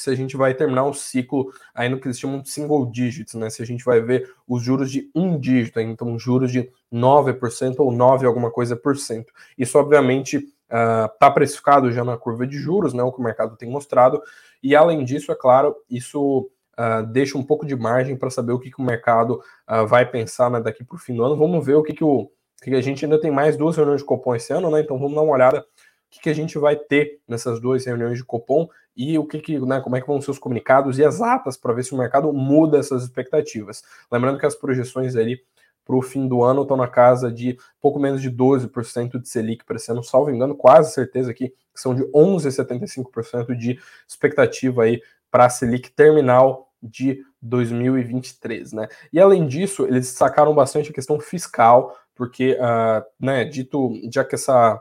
se 0.00 0.10
a 0.10 0.14
gente 0.14 0.36
vai 0.36 0.54
terminar 0.54 0.84
o 0.84 0.94
ciclo 0.94 1.52
aí 1.74 1.88
no 1.88 1.98
que 1.98 2.06
eles 2.06 2.18
chamam 2.18 2.40
de 2.40 2.48
single 2.48 2.86
digits, 2.86 3.34
né? 3.34 3.50
Se 3.50 3.62
a 3.62 3.66
gente 3.66 3.84
vai 3.84 4.00
ver 4.00 4.30
os 4.46 4.62
juros 4.62 4.90
de 4.90 5.10
um 5.14 5.38
dígito, 5.38 5.80
então 5.80 6.18
juros 6.18 6.50
de 6.50 6.70
9% 6.92 7.76
ou 7.78 7.92
9 7.92 8.26
alguma 8.26 8.50
coisa 8.50 8.76
por 8.76 8.96
cento. 8.96 9.32
Isso, 9.56 9.78
obviamente, 9.78 10.46
está 10.68 11.28
uh, 11.28 11.34
precificado 11.34 11.92
já 11.92 12.04
na 12.04 12.16
curva 12.16 12.46
de 12.46 12.58
juros, 12.58 12.92
né? 12.92 13.02
O 13.02 13.12
que 13.12 13.20
o 13.20 13.24
mercado 13.24 13.56
tem 13.56 13.70
mostrado. 13.70 14.22
E 14.62 14.74
além 14.74 15.04
disso, 15.04 15.30
é 15.32 15.34
claro, 15.34 15.76
isso 15.88 16.50
uh, 16.78 17.06
deixa 17.06 17.38
um 17.38 17.42
pouco 17.42 17.66
de 17.66 17.76
margem 17.76 18.16
para 18.16 18.30
saber 18.30 18.52
o 18.52 18.58
que, 18.58 18.70
que 18.70 18.80
o 18.80 18.84
mercado 18.84 19.42
uh, 19.68 19.86
vai 19.86 20.04
pensar 20.04 20.50
né, 20.50 20.60
daqui 20.60 20.84
para 20.84 20.96
o 20.96 20.98
fim 20.98 21.14
do 21.14 21.24
ano. 21.24 21.36
Vamos 21.36 21.64
ver 21.64 21.74
o 21.74 21.82
que, 21.82 21.92
que 21.92 22.04
o 22.04 22.30
que 22.62 22.74
a 22.74 22.80
gente 22.80 23.04
ainda 23.04 23.20
tem 23.20 23.30
mais 23.30 23.56
duas 23.56 23.76
reuniões 23.76 24.00
de 24.00 24.06
Copom 24.06 24.34
esse 24.34 24.52
ano, 24.52 24.70
né? 24.70 24.80
Então 24.80 24.98
vamos 24.98 25.14
dar 25.14 25.22
uma 25.22 25.32
olhada 25.32 25.64
que, 26.10 26.20
que 26.20 26.30
a 26.30 26.34
gente 26.34 26.58
vai 26.58 26.76
ter 26.76 27.20
nessas 27.28 27.60
duas 27.60 27.84
reuniões 27.84 28.18
de 28.18 28.24
Copom 28.24 28.68
e 28.96 29.18
o 29.18 29.26
que, 29.26 29.38
que 29.40 29.58
né, 29.60 29.80
como 29.80 29.96
é 29.96 30.00
que 30.00 30.06
vão 30.06 30.20
ser 30.20 30.30
os 30.30 30.38
comunicados 30.38 30.98
e 30.98 31.04
as 31.04 31.20
atas 31.20 31.56
para 31.56 31.72
ver 31.72 31.84
se 31.84 31.94
o 31.94 31.98
mercado 31.98 32.32
muda 32.32 32.78
essas 32.78 33.02
expectativas. 33.02 33.82
Lembrando 34.10 34.38
que 34.38 34.46
as 34.46 34.54
projeções 34.54 35.14
ali 35.16 35.40
para 35.84 35.96
o 35.96 36.02
fim 36.02 36.26
do 36.26 36.42
ano 36.42 36.62
estão 36.62 36.76
na 36.76 36.88
casa 36.88 37.30
de 37.30 37.56
pouco 37.80 38.00
menos 38.00 38.20
de 38.20 38.30
12% 38.30 39.20
de 39.20 39.28
Selic 39.28 39.64
para 39.64 39.76
esse 39.76 39.90
ano, 39.92 40.02
salvo 40.02 40.30
engano, 40.30 40.56
quase 40.56 40.92
certeza 40.92 41.30
aqui 41.30 41.50
que 41.76 41.80
são 41.80 41.94
de 41.94 42.02
11,75% 42.04 43.54
de 43.54 43.78
expectativa 44.08 44.82
aí 44.82 45.00
para 45.30 45.44
a 45.44 45.50
Selic 45.50 45.90
terminal 45.90 46.72
de 46.82 47.22
2023, 47.42 48.72
né? 48.72 48.88
E 49.12 49.20
além 49.20 49.46
disso, 49.46 49.84
eles 49.86 50.06
destacaram 50.06 50.54
bastante 50.54 50.90
a 50.90 50.94
questão 50.94 51.20
fiscal, 51.20 51.96
porque, 52.14 52.54
uh, 52.54 53.04
né, 53.20 53.44
dito, 53.44 53.92
já 54.12 54.24
que 54.24 54.34
essa 54.34 54.80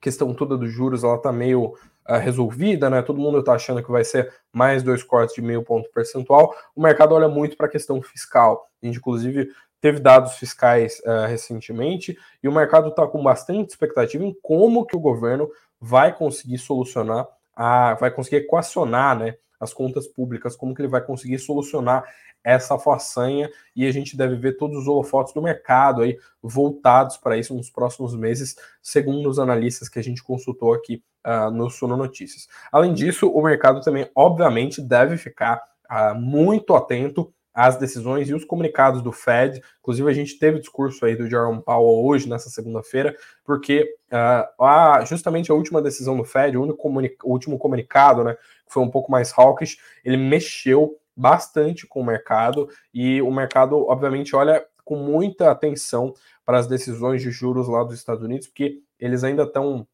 questão 0.00 0.34
toda 0.34 0.56
dos 0.56 0.70
juros 0.70 1.04
ela 1.04 1.18
tá 1.18 1.32
meio 1.32 1.74
resolvida, 2.16 2.88
né? 2.88 3.02
Todo 3.02 3.20
mundo 3.20 3.40
está 3.40 3.52
achando 3.52 3.82
que 3.82 3.90
vai 3.90 4.04
ser 4.04 4.32
mais 4.52 4.82
dois 4.82 5.02
cortes 5.02 5.34
de 5.34 5.42
meio 5.42 5.62
ponto 5.62 5.90
percentual. 5.90 6.54
O 6.74 6.80
mercado 6.80 7.14
olha 7.14 7.28
muito 7.28 7.56
para 7.56 7.66
a 7.66 7.70
questão 7.70 8.00
fiscal. 8.00 8.66
A 8.82 8.86
gente, 8.86 8.98
inclusive, 8.98 9.50
teve 9.80 10.00
dados 10.00 10.34
fiscais 10.34 11.00
uh, 11.00 11.26
recentemente 11.28 12.16
e 12.42 12.48
o 12.48 12.52
mercado 12.52 12.88
está 12.88 13.06
com 13.06 13.22
bastante 13.22 13.70
expectativa 13.70 14.24
em 14.24 14.34
como 14.42 14.86
que 14.86 14.96
o 14.96 15.00
governo 15.00 15.50
vai 15.80 16.16
conseguir 16.16 16.58
solucionar, 16.58 17.26
a, 17.54 17.94
vai 17.94 18.10
conseguir 18.10 18.36
equacionar, 18.36 19.18
né? 19.18 19.36
As 19.60 19.74
contas 19.74 20.06
públicas, 20.06 20.54
como 20.54 20.72
que 20.74 20.80
ele 20.80 20.88
vai 20.88 21.00
conseguir 21.00 21.38
solucionar 21.38 22.04
essa 22.44 22.78
façanha 22.78 23.50
e 23.74 23.86
a 23.86 23.92
gente 23.92 24.16
deve 24.16 24.36
ver 24.36 24.56
todos 24.56 24.78
os 24.78 24.86
holofotes 24.86 25.34
do 25.34 25.42
mercado 25.42 26.02
aí 26.02 26.16
voltados 26.42 27.16
para 27.16 27.36
isso 27.36 27.54
nos 27.54 27.70
próximos 27.70 28.14
meses, 28.14 28.56
segundo 28.82 29.28
os 29.28 29.38
analistas 29.38 29.88
que 29.88 29.98
a 29.98 30.02
gente 30.02 30.22
consultou 30.22 30.72
aqui 30.72 31.02
uh, 31.26 31.50
no 31.50 31.68
Suno 31.70 31.96
Notícias. 31.96 32.48
Além 32.72 32.94
disso, 32.94 33.28
o 33.28 33.42
mercado 33.42 33.80
também, 33.80 34.10
obviamente, 34.14 34.80
deve 34.80 35.16
ficar 35.16 35.60
uh, 35.90 36.14
muito 36.14 36.74
atento 36.74 37.32
às 37.52 37.76
decisões 37.76 38.28
e 38.28 38.34
os 38.34 38.44
comunicados 38.44 39.02
do 39.02 39.10
Fed. 39.10 39.60
Inclusive, 39.80 40.08
a 40.08 40.14
gente 40.14 40.38
teve 40.38 40.60
discurso 40.60 41.04
aí 41.04 41.16
do 41.16 41.28
Jerome 41.28 41.60
Powell 41.60 42.04
hoje, 42.04 42.28
nessa 42.28 42.48
segunda-feira, 42.48 43.16
porque 43.44 43.96
uh, 44.12 44.64
a, 44.64 45.04
justamente 45.04 45.50
a 45.50 45.54
última 45.54 45.82
decisão 45.82 46.16
do 46.16 46.24
Fed, 46.24 46.56
o, 46.56 46.62
único 46.62 46.88
o 47.24 47.32
último 47.32 47.58
comunicado, 47.58 48.22
né, 48.22 48.34
que 48.64 48.72
foi 48.72 48.82
um 48.82 48.90
pouco 48.90 49.10
mais 49.10 49.32
hawkish, 49.36 49.76
ele 50.04 50.16
mexeu 50.16 50.96
bastante 51.18 51.86
com 51.86 52.00
o 52.00 52.04
mercado 52.04 52.68
e 52.94 53.20
o 53.20 53.30
mercado, 53.30 53.76
obviamente, 53.88 54.36
olha 54.36 54.64
com 54.84 54.96
muita 54.96 55.50
atenção 55.50 56.14
para 56.46 56.58
as 56.58 56.66
decisões 56.66 57.20
de 57.20 57.30
juros 57.30 57.68
lá 57.68 57.82
dos 57.82 57.94
Estados 57.94 58.22
Unidos, 58.22 58.46
porque 58.46 58.80
eles 58.98 59.24
ainda 59.24 59.42
estão 59.42 59.86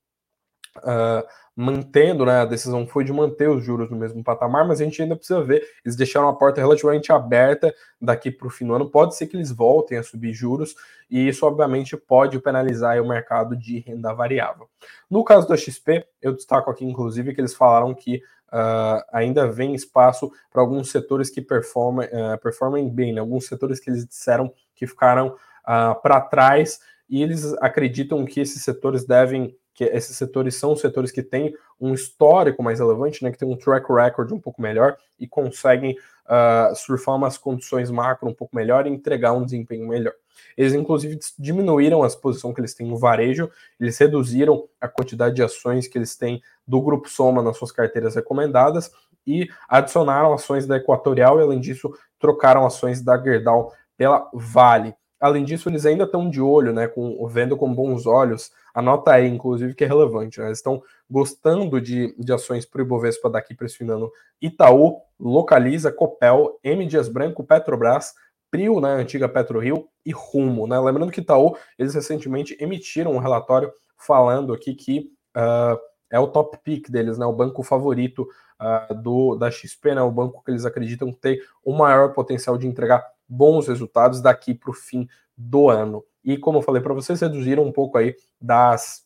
uh, 0.79 1.27
mantendo, 1.57 2.27
né, 2.27 2.41
a 2.41 2.45
decisão 2.45 2.87
foi 2.87 3.05
de 3.05 3.13
manter 3.13 3.49
os 3.49 3.63
juros 3.63 3.91
no 3.91 3.97
mesmo 3.97 4.25
patamar, 4.25 4.67
mas 4.67 4.81
a 4.81 4.85
gente 4.85 5.01
ainda 5.01 5.15
precisa 5.15 5.43
ver. 5.43 5.65
Eles 5.85 5.97
deixaram 5.97 6.29
a 6.29 6.35
porta 6.35 6.61
relativamente 6.61 7.13
aberta 7.13 7.73
daqui 8.01 8.31
para 8.31 8.47
o 8.47 8.51
fim 8.51 8.67
do 8.67 8.75
ano. 8.75 8.91
Pode 8.91 9.15
ser 9.15 9.27
que 9.27 9.37
eles 9.37 9.53
voltem 9.53 9.99
a 9.99 10.03
subir 10.03 10.33
juros, 10.33 10.75
e 11.09 11.29
isso, 11.29 11.47
obviamente, 11.47 11.97
pode 11.97 12.39
penalizar 12.41 13.01
o 13.01 13.09
mercado 13.09 13.57
de 13.57 13.79
renda 13.79 14.13
variável. 14.13 14.69
No 15.09 15.23
caso 15.23 15.49
da 15.49 15.57
XP, 15.57 16.05
eu 16.21 16.33
destaco 16.33 16.71
aqui, 16.71 16.85
inclusive, 16.85 17.35
que 17.35 17.41
eles 17.41 17.55
falaram 17.55 17.95
que 17.95 18.21
Uh, 18.55 19.03
ainda 19.13 19.51
vem 19.51 19.75
espaço 19.75 20.31
para 20.53 20.63
alguns 20.63 20.89
setores 20.89 21.29
que 21.29 21.43
performem, 21.43 22.07
uh, 22.07 22.39
performem 22.41 22.89
bem, 22.89 23.13
né? 23.13 23.19
alguns 23.19 23.49
setores 23.49 23.81
que 23.81 23.91
eles 23.91 24.07
disseram 24.07 24.55
que 24.77 24.87
ficaram 24.87 25.35
uh, 25.67 26.01
para 26.01 26.21
trás 26.21 26.79
e 27.09 27.21
eles 27.21 27.53
acreditam 27.55 28.25
que 28.25 28.41
esses 28.41 28.63
setores 28.63 29.05
devem 29.05 29.57
que 29.75 29.85
esses 29.85 30.17
setores 30.17 30.55
são 30.55 30.77
setores 30.77 31.11
que 31.11 31.23
têm 31.23 31.55
um 31.81 31.93
histórico 31.93 32.63
mais 32.63 32.79
relevante, 32.79 33.23
né, 33.23 33.31
que 33.31 33.39
tem 33.39 33.49
um 33.49 33.57
track 33.57 33.93
record 33.93 34.31
um 34.33 34.41
pouco 34.41 34.63
melhor 34.63 34.97
e 35.19 35.27
conseguem 35.27 35.97
uh, 36.25 36.75
surfar 36.75 37.17
umas 37.17 37.37
condições 37.37 37.91
macro 37.91 38.29
um 38.29 38.35
pouco 38.35 38.55
melhor 38.55 38.87
e 38.87 38.91
entregar 38.91 39.33
um 39.33 39.45
desempenho 39.45 39.89
melhor. 39.89 40.15
Eles, 40.57 40.73
inclusive, 40.73 41.19
diminuíram 41.39 42.03
a 42.03 42.07
exposição 42.07 42.55
que 42.55 42.61
eles 42.61 42.75
têm 42.75 42.87
no 42.87 42.97
varejo, 42.97 43.51
eles 43.81 43.99
reduziram 43.99 44.69
a 44.81 44.89
quantidade 44.89 45.35
de 45.35 45.43
ações 45.43 45.89
que 45.89 45.99
eles 45.99 46.17
têm 46.17 46.41
do 46.67 46.81
Grupo 46.81 47.09
Soma 47.09 47.43
nas 47.43 47.57
suas 47.57 47.73
carteiras 47.73 48.15
recomendadas 48.15 48.91
e 49.27 49.49
adicionaram 49.69 50.33
ações 50.33 50.67
da 50.67 50.77
Equatorial 50.77 51.39
e, 51.39 51.43
além 51.43 51.61
disso, 51.61 51.93
trocaram 52.19 52.65
ações 52.65 53.03
da 53.03 53.21
Gerdau 53.21 53.73
pela 53.97 54.29
Vale. 54.33 54.95
Além 55.21 55.45
disso, 55.45 55.69
eles 55.69 55.87
ainda 55.87 56.05
estão 56.05 56.29
de 56.29 56.41
olho, 56.41 56.73
né, 56.73 56.87
com, 56.87 57.27
vendo 57.27 57.57
com 57.57 57.73
bons 57.73 58.07
olhos 58.07 58.51
a 58.75 58.83
nota 58.83 59.13
aí, 59.13 59.29
inclusive, 59.29 59.75
que 59.75 59.85
é 59.85 59.87
relevante. 59.87 60.41
Né? 60.41 60.47
Eles 60.47 60.59
estão 60.59 60.83
gostando 61.09 61.81
de, 61.81 62.15
de 62.19 62.33
ações 62.33 62.67
para 62.67 62.81
o 62.81 62.85
Ibovespa 62.85 63.31
daqui 63.31 63.57
ano. 63.89 64.11
Itaú, 64.43 65.01
Localiza, 65.19 65.93
Copel, 65.93 66.59
M. 66.63 66.85
Dias 66.87 67.09
Branco, 67.09 67.45
Petrobras, 67.45 68.15
Prio, 68.51 68.81
né, 68.81 68.95
antiga 68.95 69.29
PetroRio, 69.29 69.89
e 70.05 70.13
Rumo. 70.13 70.67
Né? 70.67 70.79
Lembrando 70.79 71.13
que 71.13 71.21
Itaú, 71.21 71.57
eles 71.79 71.95
recentemente 71.95 72.57
emitiram 72.61 73.13
um 73.13 73.19
relatório 73.19 73.73
falando 73.97 74.53
aqui 74.53 74.75
que 74.75 75.11
uh, 75.37 75.79
é 76.11 76.19
o 76.19 76.29
top 76.29 76.59
pick 76.63 76.91
deles, 76.91 77.19
né, 77.19 77.27
o 77.27 77.33
banco 77.33 77.63
favorito 77.63 78.29
uh, 78.61 78.95
do, 78.95 79.35
da 79.37 79.51
XP, 79.51 79.95
né, 79.95 80.03
o 80.03 80.11
banco 80.11 80.43
que 80.45 80.51
eles 80.51 80.65
acreditam 80.65 81.13
ter 81.13 81.41
o 81.65 81.73
maior 81.73 82.13
potencial 82.13 82.59
de 82.59 82.67
entregar 82.67 83.05
bons 83.29 83.69
resultados 83.69 84.21
daqui 84.21 84.55
para 84.55 84.71
o 84.71 84.75
fim 84.75 85.09
do 85.37 85.69
ano. 85.69 86.05
E 86.25 86.39
como 86.39 86.59
eu 86.59 86.63
falei 86.63 86.81
para 86.83 86.95
vocês, 86.95 87.21
reduziram 87.21 87.65
um 87.65 87.73
pouco 87.73 87.99
aí 87.99 88.15
das, 88.41 89.03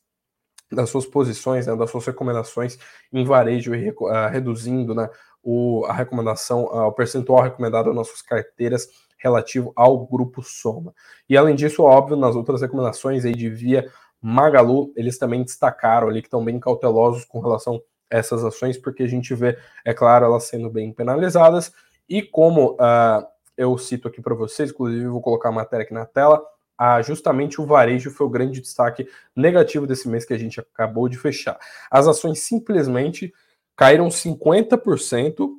das 0.70 0.88
suas 0.90 1.06
posições, 1.06 1.66
né, 1.66 1.74
das 1.74 1.90
suas 1.90 2.06
recomendações 2.06 2.78
em 3.12 3.24
varejo, 3.24 3.74
e, 3.74 3.90
uh, 3.90 4.28
reduzindo 4.30 4.94
né, 4.94 5.08
o, 5.42 5.84
a 5.86 5.92
recomendação, 5.92 6.64
uh, 6.64 6.86
o 6.86 6.92
percentual 6.92 7.42
recomendado 7.42 7.92
nas 7.92 8.08
suas 8.08 8.22
carteiras 8.22 8.88
relativo 9.18 9.72
ao 9.74 10.06
grupo 10.06 10.42
Soma. 10.42 10.94
E 11.28 11.36
além 11.36 11.56
disso, 11.56 11.82
óbvio, 11.82 12.16
nas 12.16 12.36
outras 12.36 12.60
recomendações 12.60 13.24
aí 13.24 13.34
de 13.34 13.50
Via 13.50 13.90
Magalu, 14.20 14.92
eles 14.96 15.18
também 15.18 15.42
destacaram 15.42 16.08
ali 16.08 16.20
que 16.20 16.28
estão 16.28 16.44
bem 16.44 16.58
cautelosos 16.60 17.24
com 17.24 17.40
relação 17.40 17.82
a 18.10 18.16
essas 18.16 18.44
ações, 18.44 18.78
porque 18.78 19.02
a 19.02 19.08
gente 19.08 19.34
vê, 19.34 19.58
é 19.84 19.92
claro, 19.92 20.24
elas 20.24 20.44
sendo 20.44 20.70
bem 20.70 20.92
penalizadas. 20.92 21.72
E 22.08 22.22
como 22.22 22.74
uh, 22.74 23.26
eu 23.58 23.76
cito 23.76 24.06
aqui 24.06 24.22
para 24.22 24.34
vocês, 24.34 24.70
inclusive 24.70 25.06
vou 25.08 25.20
colocar 25.20 25.48
a 25.48 25.52
matéria 25.52 25.84
aqui 25.84 25.92
na 25.92 26.06
tela, 26.06 26.40
ah, 26.78 27.02
justamente 27.02 27.60
o 27.60 27.66
varejo 27.66 28.08
foi 28.10 28.24
o 28.24 28.30
grande 28.30 28.60
destaque 28.60 29.08
negativo 29.34 29.84
desse 29.84 30.08
mês 30.08 30.24
que 30.24 30.32
a 30.32 30.38
gente 30.38 30.60
acabou 30.60 31.08
de 31.08 31.18
fechar. 31.18 31.58
As 31.90 32.06
ações 32.06 32.38
simplesmente 32.38 33.34
caíram 33.76 34.08
50%, 34.08 35.50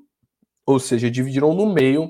ou 0.66 0.80
seja, 0.80 1.12
dividiram 1.12 1.54
no 1.54 1.66
meio 1.66 2.10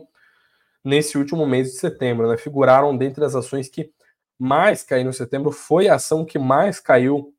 nesse 0.86 1.18
último 1.18 1.48
mês 1.48 1.72
de 1.72 1.80
setembro. 1.80 2.28
Né? 2.30 2.38
Figuraram 2.38 2.96
dentre 2.96 3.26
as 3.26 3.34
ações 3.34 3.68
que 3.68 3.92
mais 4.38 4.84
caíram 4.84 5.10
em 5.10 5.14
setembro, 5.14 5.52
foi 5.52 5.88
a 5.88 5.96
ação 5.96 6.24
que 6.24 6.38
mais 6.38 6.80
caiu 6.80 7.34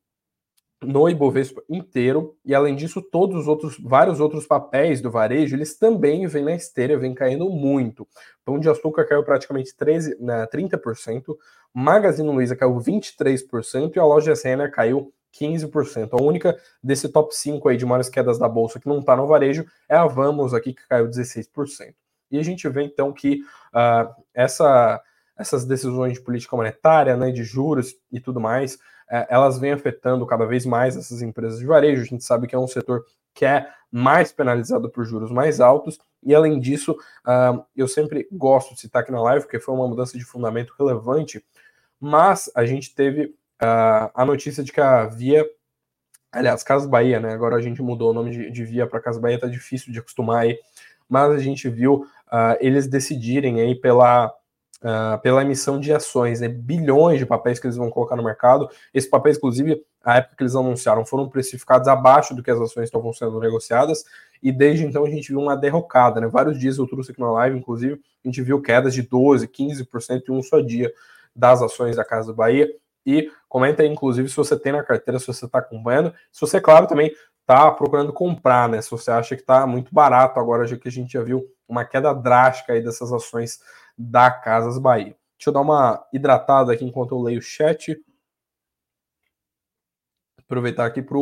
no 0.83 1.07
Ibovespa 1.07 1.61
inteiro, 1.69 2.35
e 2.43 2.55
além 2.55 2.75
disso, 2.75 3.01
todos 3.01 3.41
os 3.41 3.47
outros, 3.47 3.77
vários 3.79 4.19
outros 4.19 4.47
papéis 4.47 4.99
do 4.99 5.11
varejo, 5.11 5.55
eles 5.55 5.77
também 5.77 6.25
vêm 6.25 6.43
na 6.43 6.55
esteira, 6.55 6.97
vêm 6.97 7.13
caindo 7.13 7.49
muito. 7.49 8.07
Pão 8.43 8.59
de 8.59 8.67
açúcar 8.67 9.05
caiu 9.05 9.23
praticamente 9.23 9.75
13, 9.75 10.17
né, 10.19 10.47
30%, 10.47 11.37
Magazine 11.73 12.29
Luiza 12.29 12.55
caiu 12.55 12.77
23% 12.77 13.95
e 13.95 13.99
a 13.99 14.05
loja 14.05 14.33
Renner 14.33 14.71
caiu 14.71 15.13
15%. 15.39 16.09
A 16.11 16.21
única 16.21 16.57
desse 16.83 17.07
top 17.07 17.35
5 17.35 17.69
aí 17.69 17.77
de 17.77 17.85
maiores 17.85 18.09
quedas 18.09 18.37
da 18.37 18.49
bolsa 18.49 18.79
que 18.79 18.87
não 18.87 18.99
está 18.99 19.15
no 19.15 19.27
varejo 19.27 19.65
é 19.87 19.95
a 19.95 20.05
Vamos 20.05 20.53
aqui, 20.53 20.73
que 20.73 20.87
caiu 20.87 21.07
16%. 21.07 21.93
E 22.29 22.39
a 22.39 22.43
gente 22.43 22.67
vê 22.69 22.83
então 22.83 23.11
que 23.11 23.41
uh, 23.73 24.13
essa, 24.33 25.01
essas 25.41 25.65
decisões 25.65 26.13
de 26.13 26.21
política 26.21 26.55
monetária, 26.55 27.17
né, 27.17 27.31
de 27.31 27.43
juros 27.43 27.95
e 28.11 28.19
tudo 28.19 28.39
mais, 28.39 28.77
é, 29.09 29.27
elas 29.29 29.59
vêm 29.59 29.71
afetando 29.71 30.25
cada 30.25 30.45
vez 30.45 30.65
mais 30.65 30.95
essas 30.95 31.21
empresas 31.21 31.59
de 31.59 31.65
varejo. 31.65 32.01
A 32.01 32.05
gente 32.05 32.23
sabe 32.23 32.47
que 32.47 32.55
é 32.55 32.59
um 32.59 32.67
setor 32.67 33.03
que 33.33 33.45
é 33.45 33.67
mais 33.91 34.31
penalizado 34.31 34.89
por 34.89 35.03
juros 35.03 35.31
mais 35.31 35.59
altos, 35.59 35.99
e 36.23 36.33
além 36.35 36.59
disso, 36.59 36.91
uh, 36.91 37.63
eu 37.75 37.87
sempre 37.87 38.27
gosto 38.31 38.73
de 38.73 38.81
citar 38.81 39.01
aqui 39.01 39.11
na 39.11 39.21
live, 39.21 39.43
porque 39.43 39.59
foi 39.59 39.73
uma 39.73 39.87
mudança 39.87 40.17
de 40.17 40.23
fundamento 40.23 40.73
relevante, 40.77 41.43
mas 41.99 42.49
a 42.55 42.65
gente 42.65 42.93
teve 42.93 43.25
uh, 43.25 44.11
a 44.13 44.23
notícia 44.25 44.63
de 44.63 44.71
que 44.71 44.79
a 44.79 45.05
Via, 45.05 45.45
aliás, 46.31 46.63
Casa 46.63 46.87
Bahia, 46.87 47.19
né? 47.19 47.33
Agora 47.33 47.55
a 47.55 47.61
gente 47.61 47.81
mudou 47.81 48.11
o 48.11 48.13
nome 48.13 48.31
de, 48.31 48.51
de 48.51 48.63
Via 48.63 48.85
para 48.85 49.01
Casa 49.01 49.19
Bahia, 49.19 49.39
tá 49.39 49.47
difícil 49.47 49.91
de 49.91 49.99
acostumar 49.99 50.43
aí, 50.43 50.57
mas 51.09 51.31
a 51.31 51.39
gente 51.39 51.67
viu 51.67 52.05
uh, 52.27 52.55
eles 52.59 52.87
decidirem 52.87 53.59
aí 53.59 53.75
pela 53.75 54.33
uh, 54.81 55.19
pela 55.21 55.41
emissão 55.41 55.79
de 55.79 55.93
ações, 55.93 56.41
né, 56.41 56.47
bilhões 56.47 57.19
de 57.19 57.25
papéis 57.25 57.59
que 57.59 57.67
eles 57.67 57.77
vão 57.77 57.89
colocar 57.89 58.15
no 58.15 58.23
mercado. 58.23 58.69
Esses 58.93 59.09
papéis, 59.09 59.37
inclusive, 59.37 59.83
a 60.03 60.17
época 60.17 60.35
que 60.35 60.43
eles 60.43 60.55
anunciaram, 60.55 61.05
foram 61.05 61.29
precificados 61.29 61.87
abaixo 61.87 62.35
do 62.35 62.41
que 62.41 62.51
as 62.51 62.59
ações 62.59 62.85
estavam 62.85 63.13
sendo 63.13 63.39
negociadas, 63.39 64.03
e 64.41 64.51
desde 64.51 64.85
então 64.85 65.05
a 65.05 65.09
gente 65.09 65.29
viu 65.29 65.39
uma 65.39 65.55
derrocada, 65.55 66.19
né? 66.19 66.27
Vários 66.27 66.59
dias 66.59 66.77
eu 66.77 66.87
trouxe 66.87 67.11
aqui 67.11 67.21
na 67.21 67.31
live, 67.31 67.57
inclusive, 67.57 68.01
a 68.23 68.27
gente 68.27 68.41
viu 68.41 68.61
quedas 68.61 68.93
de 68.93 69.03
12%, 69.03 69.47
15% 69.47 70.29
em 70.29 70.31
um 70.31 70.41
só 70.41 70.59
dia 70.59 70.91
das 71.35 71.61
ações 71.61 71.95
da 71.95 72.03
Casa 72.03 72.27
do 72.27 72.35
Bahia. 72.35 72.67
E 73.05 73.31
comenta 73.47 73.83
aí, 73.83 73.89
inclusive, 73.89 74.29
se 74.29 74.35
você 74.35 74.57
tem 74.57 74.71
na 74.71 74.83
carteira, 74.83 75.19
se 75.19 75.27
você 75.27 75.45
está 75.45 75.59
acompanhando. 75.59 76.13
Se 76.31 76.41
você, 76.41 76.59
claro, 76.59 76.87
também 76.87 77.11
está 77.41 77.71
procurando 77.71 78.13
comprar, 78.13 78.69
né? 78.69 78.81
Se 78.81 78.89
você 78.89 79.11
acha 79.11 79.35
que 79.35 79.41
está 79.41 79.65
muito 79.65 79.93
barato 79.93 80.39
agora, 80.39 80.65
já 80.65 80.77
que 80.77 80.87
a 80.87 80.91
gente 80.91 81.13
já 81.13 81.23
viu 81.23 81.45
uma 81.67 81.85
queda 81.85 82.13
drástica 82.13 82.73
aí 82.73 82.83
dessas 82.83 83.11
ações 83.11 83.59
da 84.09 84.31
Casas 84.31 84.77
Bahia. 84.77 85.15
Deixa 85.37 85.49
eu 85.49 85.53
dar 85.53 85.61
uma 85.61 86.05
hidratada 86.13 86.73
aqui 86.73 86.85
enquanto 86.85 87.13
eu 87.13 87.21
leio 87.21 87.39
o 87.39 87.41
chat. 87.41 87.99
Aproveitar 90.37 90.85
aqui 90.85 91.01
para 91.01 91.17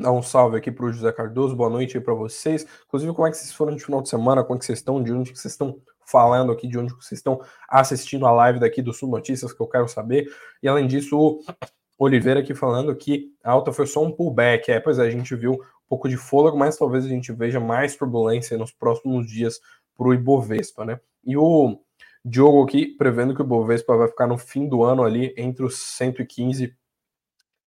dar 0.00 0.12
um 0.12 0.22
salve 0.22 0.56
aqui 0.56 0.70
para 0.70 0.86
o 0.86 0.92
José 0.92 1.10
Cardoso. 1.12 1.56
Boa 1.56 1.70
noite 1.70 1.96
aí 1.96 2.02
para 2.02 2.14
vocês. 2.14 2.66
Inclusive, 2.86 3.12
como 3.12 3.26
é 3.26 3.30
que 3.30 3.36
vocês 3.36 3.52
foram 3.52 3.74
de 3.74 3.84
final 3.84 4.02
de 4.02 4.08
semana? 4.08 4.42
Como 4.44 4.56
é 4.56 4.58
que 4.58 4.64
vocês 4.64 4.78
estão? 4.78 5.02
De 5.02 5.12
onde 5.12 5.32
que 5.32 5.38
vocês 5.38 5.52
estão 5.52 5.80
falando 6.04 6.52
aqui? 6.52 6.68
De 6.68 6.78
onde 6.78 6.94
que 6.94 7.04
vocês 7.04 7.18
estão 7.18 7.40
assistindo 7.68 8.26
a 8.26 8.32
live 8.32 8.60
daqui 8.60 8.80
do 8.82 8.92
Sul 8.92 9.10
Notícias 9.10 9.52
que 9.52 9.60
eu 9.60 9.66
quero 9.66 9.88
saber? 9.88 10.26
E 10.62 10.68
além 10.68 10.86
disso, 10.86 11.16
o 11.16 12.04
Oliveira 12.04 12.40
aqui 12.40 12.54
falando 12.54 12.94
que 12.94 13.32
a 13.42 13.50
alta 13.50 13.72
foi 13.72 13.86
só 13.86 14.02
um 14.02 14.12
pullback. 14.12 14.70
É, 14.70 14.80
pois 14.80 14.98
é, 14.98 15.02
a 15.02 15.10
gente 15.10 15.34
viu 15.34 15.54
um 15.54 15.88
pouco 15.88 16.08
de 16.08 16.16
fôlego, 16.16 16.56
mas 16.56 16.76
talvez 16.76 17.04
a 17.04 17.08
gente 17.08 17.32
veja 17.32 17.60
mais 17.60 17.96
turbulência 17.96 18.58
nos 18.58 18.72
próximos 18.72 19.28
dias 19.28 19.60
para 19.96 20.08
o 20.08 20.14
Ibovespa, 20.14 20.84
né? 20.84 21.00
E 21.26 21.36
o 21.36 21.78
Diogo 22.24 22.62
aqui 22.62 22.86
prevendo 22.86 23.34
que 23.34 23.42
o 23.42 23.44
Ibovespa 23.44 23.96
vai 23.96 24.08
ficar 24.08 24.26
no 24.26 24.38
fim 24.38 24.68
do 24.68 24.82
ano 24.82 25.02
ali 25.02 25.34
entre 25.36 25.64
os 25.64 25.76
115 25.78 26.74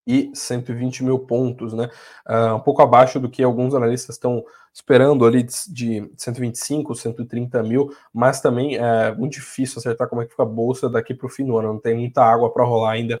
e 0.06 0.30
120 0.34 1.04
mil 1.04 1.18
pontos, 1.20 1.72
né? 1.72 1.88
Uh, 2.28 2.56
um 2.56 2.60
pouco 2.60 2.82
abaixo 2.82 3.20
do 3.20 3.30
que 3.30 3.42
alguns 3.42 3.74
analistas 3.74 4.16
estão 4.16 4.44
esperando 4.72 5.24
ali 5.24 5.44
de 5.68 6.10
125, 6.16 6.94
130 6.94 7.62
mil, 7.62 7.94
mas 8.12 8.40
também 8.40 8.76
é 8.76 9.14
muito 9.14 9.34
difícil 9.34 9.78
acertar 9.78 10.08
como 10.08 10.22
é 10.22 10.24
que 10.24 10.30
fica 10.30 10.42
a 10.42 10.46
bolsa 10.46 10.88
daqui 10.88 11.14
para 11.14 11.26
o 11.26 11.30
fim 11.30 11.44
do 11.44 11.56
ano. 11.58 11.74
Não 11.74 11.80
tem 11.80 11.96
muita 11.96 12.22
água 12.22 12.52
para 12.52 12.64
rolar 12.64 12.92
ainda 12.92 13.20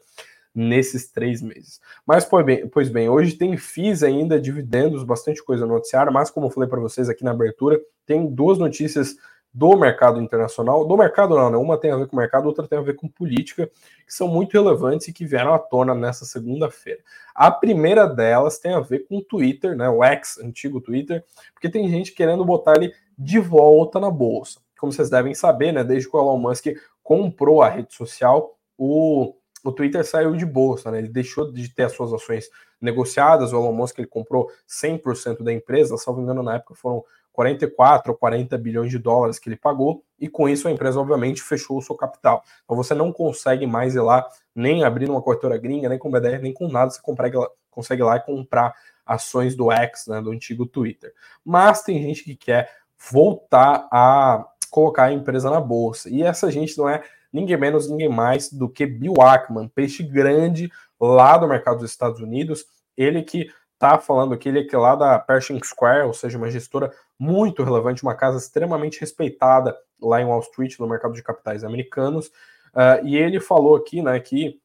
nesses 0.54 1.10
três 1.10 1.40
meses. 1.40 1.80
Mas, 2.06 2.24
pois 2.24 2.44
bem, 2.44 2.68
pois 2.68 2.88
bem, 2.88 3.08
hoje 3.08 3.34
tem 3.36 3.56
FIIs 3.56 4.02
ainda, 4.02 4.40
dividendos, 4.40 5.04
bastante 5.04 5.42
coisa 5.44 5.64
no 5.64 5.74
noticiário, 5.74 6.12
mas 6.12 6.30
como 6.30 6.46
eu 6.46 6.50
falei 6.50 6.68
para 6.68 6.80
vocês 6.80 7.08
aqui 7.08 7.22
na 7.22 7.30
abertura, 7.30 7.80
tem 8.04 8.26
duas 8.26 8.58
notícias 8.58 9.16
do 9.52 9.76
mercado 9.76 10.20
internacional, 10.20 10.86
do 10.86 10.96
mercado 10.96 11.34
não, 11.34 11.50
né? 11.50 11.56
Uma 11.56 11.76
tem 11.76 11.90
a 11.90 11.96
ver 11.96 12.06
com 12.06 12.16
o 12.16 12.18
mercado, 12.18 12.46
outra 12.46 12.68
tem 12.68 12.78
a 12.78 12.82
ver 12.82 12.94
com 12.94 13.08
política, 13.08 13.68
que 14.06 14.14
são 14.14 14.28
muito 14.28 14.52
relevantes 14.52 15.08
e 15.08 15.12
que 15.12 15.24
vieram 15.24 15.52
à 15.52 15.58
tona 15.58 15.94
nessa 15.94 16.24
segunda-feira. 16.24 17.00
A 17.34 17.50
primeira 17.50 18.06
delas 18.06 18.58
tem 18.58 18.72
a 18.72 18.80
ver 18.80 19.00
com 19.08 19.18
o 19.18 19.24
Twitter, 19.24 19.76
né? 19.76 19.88
O 19.88 20.04
ex, 20.04 20.38
antigo 20.38 20.80
Twitter, 20.80 21.24
porque 21.52 21.68
tem 21.68 21.88
gente 21.88 22.12
querendo 22.12 22.44
botar 22.44 22.76
ele 22.76 22.92
de 23.18 23.40
volta 23.40 23.98
na 23.98 24.10
bolsa. 24.10 24.60
Como 24.78 24.92
vocês 24.92 25.10
devem 25.10 25.34
saber, 25.34 25.72
né? 25.72 25.82
Desde 25.82 26.08
que 26.08 26.16
o 26.16 26.20
Elon 26.20 26.38
Musk 26.38 26.66
comprou 27.02 27.60
a 27.60 27.68
rede 27.68 27.92
social, 27.94 28.56
o 28.78 29.34
o 29.62 29.72
Twitter 29.72 30.04
saiu 30.04 30.34
de 30.34 30.46
bolsa, 30.46 30.90
né? 30.90 30.98
Ele 30.98 31.08
deixou 31.08 31.52
de 31.52 31.68
ter 31.68 31.84
as 31.84 31.92
suas 31.92 32.12
ações 32.12 32.48
negociadas. 32.80 33.52
O 33.52 33.56
Elon 33.56 33.72
Musk 33.72 33.98
ele 33.98 34.08
comprou 34.08 34.50
100% 34.66 35.42
da 35.42 35.52
empresa, 35.52 35.96
salvo 35.96 36.20
engano, 36.22 36.42
na 36.42 36.56
época 36.56 36.74
foram 36.74 37.04
44 37.40 38.12
ou 38.12 38.18
40 38.18 38.58
bilhões 38.58 38.90
de 38.90 38.98
dólares 38.98 39.38
que 39.38 39.48
ele 39.48 39.56
pagou, 39.56 40.04
e 40.18 40.28
com 40.28 40.46
isso 40.46 40.68
a 40.68 40.70
empresa, 40.70 41.00
obviamente, 41.00 41.40
fechou 41.40 41.78
o 41.78 41.82
seu 41.82 41.96
capital. 41.96 42.44
Então 42.64 42.76
você 42.76 42.94
não 42.94 43.10
consegue 43.10 43.66
mais 43.66 43.94
ir 43.94 44.00
lá, 44.00 44.28
nem 44.54 44.84
abrir 44.84 45.08
uma 45.08 45.22
corretora 45.22 45.56
gringa, 45.56 45.88
nem 45.88 45.98
com 45.98 46.10
BDR, 46.10 46.42
nem 46.42 46.52
com 46.52 46.68
nada, 46.68 46.90
você 46.90 47.00
consegue, 47.00 47.38
consegue 47.70 48.02
lá 48.02 48.16
e 48.16 48.20
comprar 48.20 48.74
ações 49.06 49.56
do 49.56 49.72
X, 49.72 50.06
né, 50.06 50.20
do 50.20 50.32
antigo 50.32 50.66
Twitter. 50.66 51.14
Mas 51.42 51.82
tem 51.82 52.02
gente 52.02 52.22
que 52.24 52.36
quer 52.36 52.70
voltar 53.10 53.88
a 53.90 54.46
colocar 54.70 55.04
a 55.04 55.12
empresa 55.12 55.48
na 55.48 55.60
bolsa, 55.62 56.10
e 56.10 56.22
essa 56.22 56.50
gente 56.50 56.76
não 56.76 56.86
é 56.86 57.02
ninguém 57.32 57.56
menos, 57.56 57.88
ninguém 57.88 58.10
mais 58.10 58.52
do 58.52 58.68
que 58.68 58.84
Bill 58.84 59.14
Ackman, 59.18 59.66
peixe 59.68 60.02
grande 60.02 60.70
lá 61.00 61.38
do 61.38 61.48
mercado 61.48 61.78
dos 61.78 61.90
Estados 61.90 62.20
Unidos, 62.20 62.66
ele 62.98 63.22
que 63.22 63.50
tá 63.80 63.98
falando 63.98 64.34
aqui, 64.34 64.50
ele 64.50 64.60
é, 64.60 64.66
é 64.70 64.78
lá 64.78 64.94
da 64.94 65.18
Pershing 65.18 65.58
Square, 65.64 66.06
ou 66.06 66.12
seja, 66.12 66.36
uma 66.36 66.50
gestora 66.50 66.92
muito 67.18 67.64
relevante, 67.64 68.02
uma 68.02 68.14
casa 68.14 68.36
extremamente 68.36 69.00
respeitada 69.00 69.74
lá 70.00 70.20
em 70.20 70.26
Wall 70.26 70.40
Street, 70.40 70.78
no 70.78 70.86
mercado 70.86 71.14
de 71.14 71.22
capitais 71.22 71.64
americanos, 71.64 72.26
uh, 72.26 73.04
e 73.04 73.16
ele 73.16 73.40
falou 73.40 73.74
aqui, 73.74 74.02
né, 74.02 74.20
que 74.20 74.60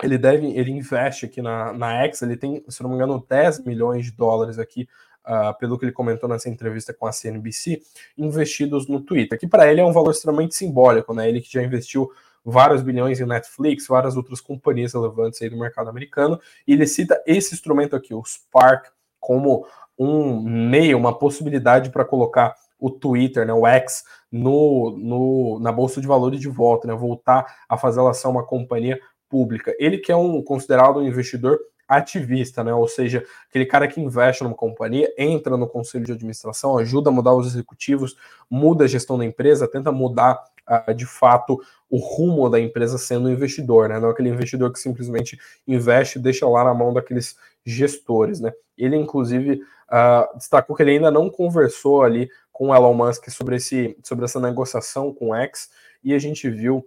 ele 0.00 0.16
deve, 0.16 0.46
ele 0.56 0.70
investe 0.70 1.26
aqui 1.26 1.42
na, 1.42 1.72
na 1.72 2.04
X, 2.04 2.22
ele 2.22 2.36
tem, 2.36 2.64
se 2.68 2.82
não 2.84 2.90
me 2.90 2.94
engano, 2.94 3.24
10 3.28 3.64
milhões 3.64 4.04
de 4.04 4.12
dólares 4.12 4.60
aqui 4.60 4.88
uh, 5.26 5.58
pelo 5.58 5.76
que 5.76 5.84
ele 5.84 5.92
comentou 5.92 6.28
nessa 6.28 6.48
entrevista 6.48 6.94
com 6.94 7.06
a 7.06 7.12
CNBC, 7.12 7.82
investidos 8.16 8.86
no 8.86 9.00
Twitter, 9.00 9.36
que 9.38 9.48
para 9.48 9.70
ele 9.70 9.80
é 9.80 9.84
um 9.84 9.92
valor 9.92 10.12
extremamente 10.12 10.54
simbólico, 10.54 11.12
né? 11.12 11.28
Ele 11.28 11.40
que 11.40 11.52
já 11.52 11.62
investiu 11.62 12.12
vários 12.48 12.80
bilhões 12.80 13.18
em 13.18 13.26
Netflix, 13.26 13.88
várias 13.88 14.16
outras 14.16 14.40
companhias 14.40 14.94
relevantes 14.94 15.42
aí 15.42 15.50
do 15.50 15.58
mercado 15.58 15.90
americano, 15.90 16.38
e 16.66 16.74
ele 16.74 16.86
cita 16.86 17.20
esse 17.26 17.52
instrumento 17.52 17.96
aqui, 17.96 18.14
o 18.14 18.24
Spark, 18.24 18.86
como 19.18 19.66
um 19.98 20.40
meio, 20.42 20.96
uma 20.96 21.18
possibilidade 21.18 21.90
para 21.90 22.04
colocar 22.04 22.54
o 22.78 22.88
Twitter, 22.88 23.44
né, 23.44 23.52
o 23.52 23.66
X, 23.66 24.04
no, 24.30 24.96
no, 24.96 25.58
na 25.60 25.72
bolsa 25.72 26.00
de 26.00 26.06
valores 26.06 26.38
de 26.38 26.48
volta, 26.48 26.86
né, 26.86 26.94
voltar 26.94 27.44
a 27.68 27.76
fazer 27.76 27.98
ela 27.98 28.14
ser 28.14 28.28
uma 28.28 28.46
companhia 28.46 29.00
pública. 29.28 29.74
Ele 29.78 29.98
que 29.98 30.12
é 30.12 30.16
um 30.16 30.40
considerado 30.42 31.00
um 31.00 31.06
investidor 31.06 31.58
ativista, 31.88 32.64
né? 32.64 32.74
Ou 32.74 32.88
seja, 32.88 33.24
aquele 33.48 33.64
cara 33.64 33.86
que 33.86 34.00
investe 34.00 34.42
numa 34.42 34.56
companhia, 34.56 35.12
entra 35.16 35.56
no 35.56 35.68
conselho 35.68 36.04
de 36.04 36.12
administração, 36.12 36.76
ajuda 36.78 37.10
a 37.10 37.12
mudar 37.12 37.32
os 37.32 37.46
executivos, 37.46 38.16
muda 38.50 38.84
a 38.84 38.88
gestão 38.88 39.16
da 39.16 39.24
empresa, 39.24 39.68
tenta 39.68 39.92
mudar 39.92 40.42
uh, 40.68 40.94
de 40.94 41.06
fato 41.06 41.60
o 41.88 41.98
rumo 41.98 42.48
da 42.50 42.60
empresa 42.60 42.98
sendo 42.98 43.28
um 43.28 43.32
investidor, 43.32 43.88
né? 43.88 43.98
Não 43.98 44.10
aquele 44.10 44.28
investidor 44.28 44.72
que 44.72 44.78
simplesmente 44.78 45.38
investe 45.66 46.18
e 46.18 46.22
deixa 46.22 46.46
lá 46.48 46.64
na 46.64 46.74
mão 46.74 46.92
daqueles 46.92 47.36
gestores, 47.64 48.40
né? 48.40 48.52
Ele, 48.76 48.96
inclusive, 48.96 49.62
uh, 49.88 50.36
destacou 50.36 50.74
que 50.76 50.82
ele 50.82 50.92
ainda 50.92 51.10
não 51.10 51.30
conversou 51.30 52.02
ali 52.02 52.28
com 52.52 52.68
o 52.68 52.74
Elon 52.74 52.94
Musk 52.94 53.28
sobre, 53.30 53.56
esse, 53.56 53.96
sobre 54.02 54.24
essa 54.24 54.40
negociação 54.40 55.12
com 55.12 55.30
o 55.30 55.34
X, 55.34 55.70
e 56.02 56.14
a 56.14 56.18
gente 56.18 56.48
viu 56.48 56.86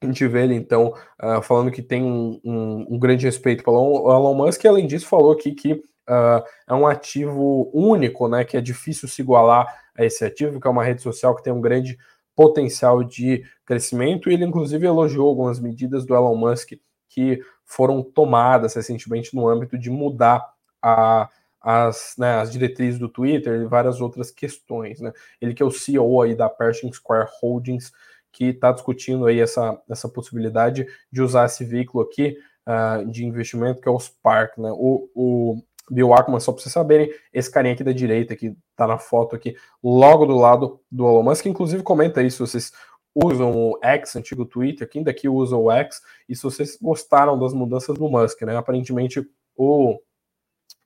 a 0.00 0.06
gente 0.06 0.26
vê 0.26 0.42
ele, 0.42 0.56
então, 0.56 0.94
uh, 1.22 1.40
falando 1.42 1.70
que 1.70 1.80
tem 1.80 2.02
um, 2.02 2.40
um, 2.44 2.86
um, 2.90 2.98
grande 2.98 3.24
respeito 3.24 3.62
pelo 3.62 4.10
Elon 4.10 4.34
Musk, 4.34 4.64
e 4.64 4.68
além 4.68 4.84
disso, 4.84 5.06
falou 5.06 5.30
aqui 5.30 5.52
que 5.52 5.74
uh, 5.74 6.42
é 6.66 6.74
um 6.74 6.86
ativo 6.86 7.70
único, 7.72 8.28
né? 8.28 8.44
Que 8.44 8.56
é 8.56 8.60
difícil 8.60 9.08
se 9.08 9.22
igualar 9.22 9.66
a 9.96 10.04
esse 10.04 10.24
ativo, 10.24 10.60
que 10.60 10.66
é 10.66 10.70
uma 10.70 10.84
rede 10.84 11.02
social 11.02 11.36
que 11.36 11.42
tem 11.42 11.52
um 11.52 11.60
grande 11.60 11.96
potencial 12.34 13.02
de 13.02 13.44
crescimento, 13.64 14.30
e 14.30 14.34
ele, 14.34 14.44
inclusive, 14.44 14.86
elogiou 14.86 15.28
algumas 15.28 15.60
medidas 15.60 16.04
do 16.06 16.14
Elon 16.14 16.36
Musk 16.36 16.72
que 17.08 17.42
foram 17.64 18.02
tomadas 18.02 18.74
recentemente 18.74 19.34
no 19.34 19.48
âmbito 19.48 19.78
de 19.78 19.90
mudar 19.90 20.46
a, 20.80 21.28
as, 21.60 22.14
né, 22.18 22.34
as 22.36 22.50
diretrizes 22.50 22.98
do 22.98 23.08
Twitter 23.08 23.60
e 23.60 23.66
várias 23.66 24.00
outras 24.00 24.30
questões. 24.30 25.00
Né? 25.00 25.12
Ele 25.40 25.54
que 25.54 25.62
é 25.62 25.66
o 25.66 25.70
CEO 25.70 26.22
aí 26.22 26.34
da 26.34 26.48
Pershing 26.48 26.92
Square 26.92 27.28
Holdings, 27.40 27.92
que 28.32 28.46
está 28.46 28.72
discutindo 28.72 29.26
aí 29.26 29.40
essa, 29.40 29.80
essa 29.88 30.08
possibilidade 30.08 30.86
de 31.10 31.22
usar 31.22 31.46
esse 31.46 31.64
veículo 31.64 32.02
aqui 32.02 32.36
uh, 32.66 33.06
de 33.10 33.24
investimento, 33.24 33.80
que 33.80 33.88
é 33.88 33.92
o 33.92 34.00
Spark, 34.00 34.58
né? 34.58 34.70
O, 34.72 35.08
o 35.14 35.62
Bill 35.90 36.14
Ackman, 36.14 36.40
só 36.40 36.52
para 36.52 36.62
vocês 36.62 36.72
saberem, 36.72 37.12
esse 37.32 37.50
carinha 37.50 37.74
aqui 37.74 37.84
da 37.84 37.92
direita, 37.92 38.36
que 38.36 38.56
está 38.70 38.86
na 38.86 38.98
foto 38.98 39.34
aqui, 39.36 39.56
logo 39.82 40.26
do 40.26 40.36
lado 40.36 40.80
do 40.90 41.06
Elon 41.06 41.22
Musk, 41.22 41.46
inclusive 41.46 41.82
comenta 41.82 42.20
aí 42.20 42.30
se 42.30 42.38
vocês 42.38 42.72
usam 43.14 43.52
o 43.54 43.78
X, 43.82 44.16
antigo 44.16 44.44
Twitter, 44.44 44.88
quem 44.88 45.02
daqui 45.02 45.28
usa 45.28 45.56
o 45.56 45.70
X, 45.70 46.00
e 46.28 46.34
se 46.34 46.42
vocês 46.42 46.78
gostaram 46.80 47.38
das 47.38 47.52
mudanças 47.52 47.96
do 47.96 48.08
Musk, 48.08 48.42
né? 48.42 48.56
Aparentemente, 48.56 49.26
o 49.56 49.98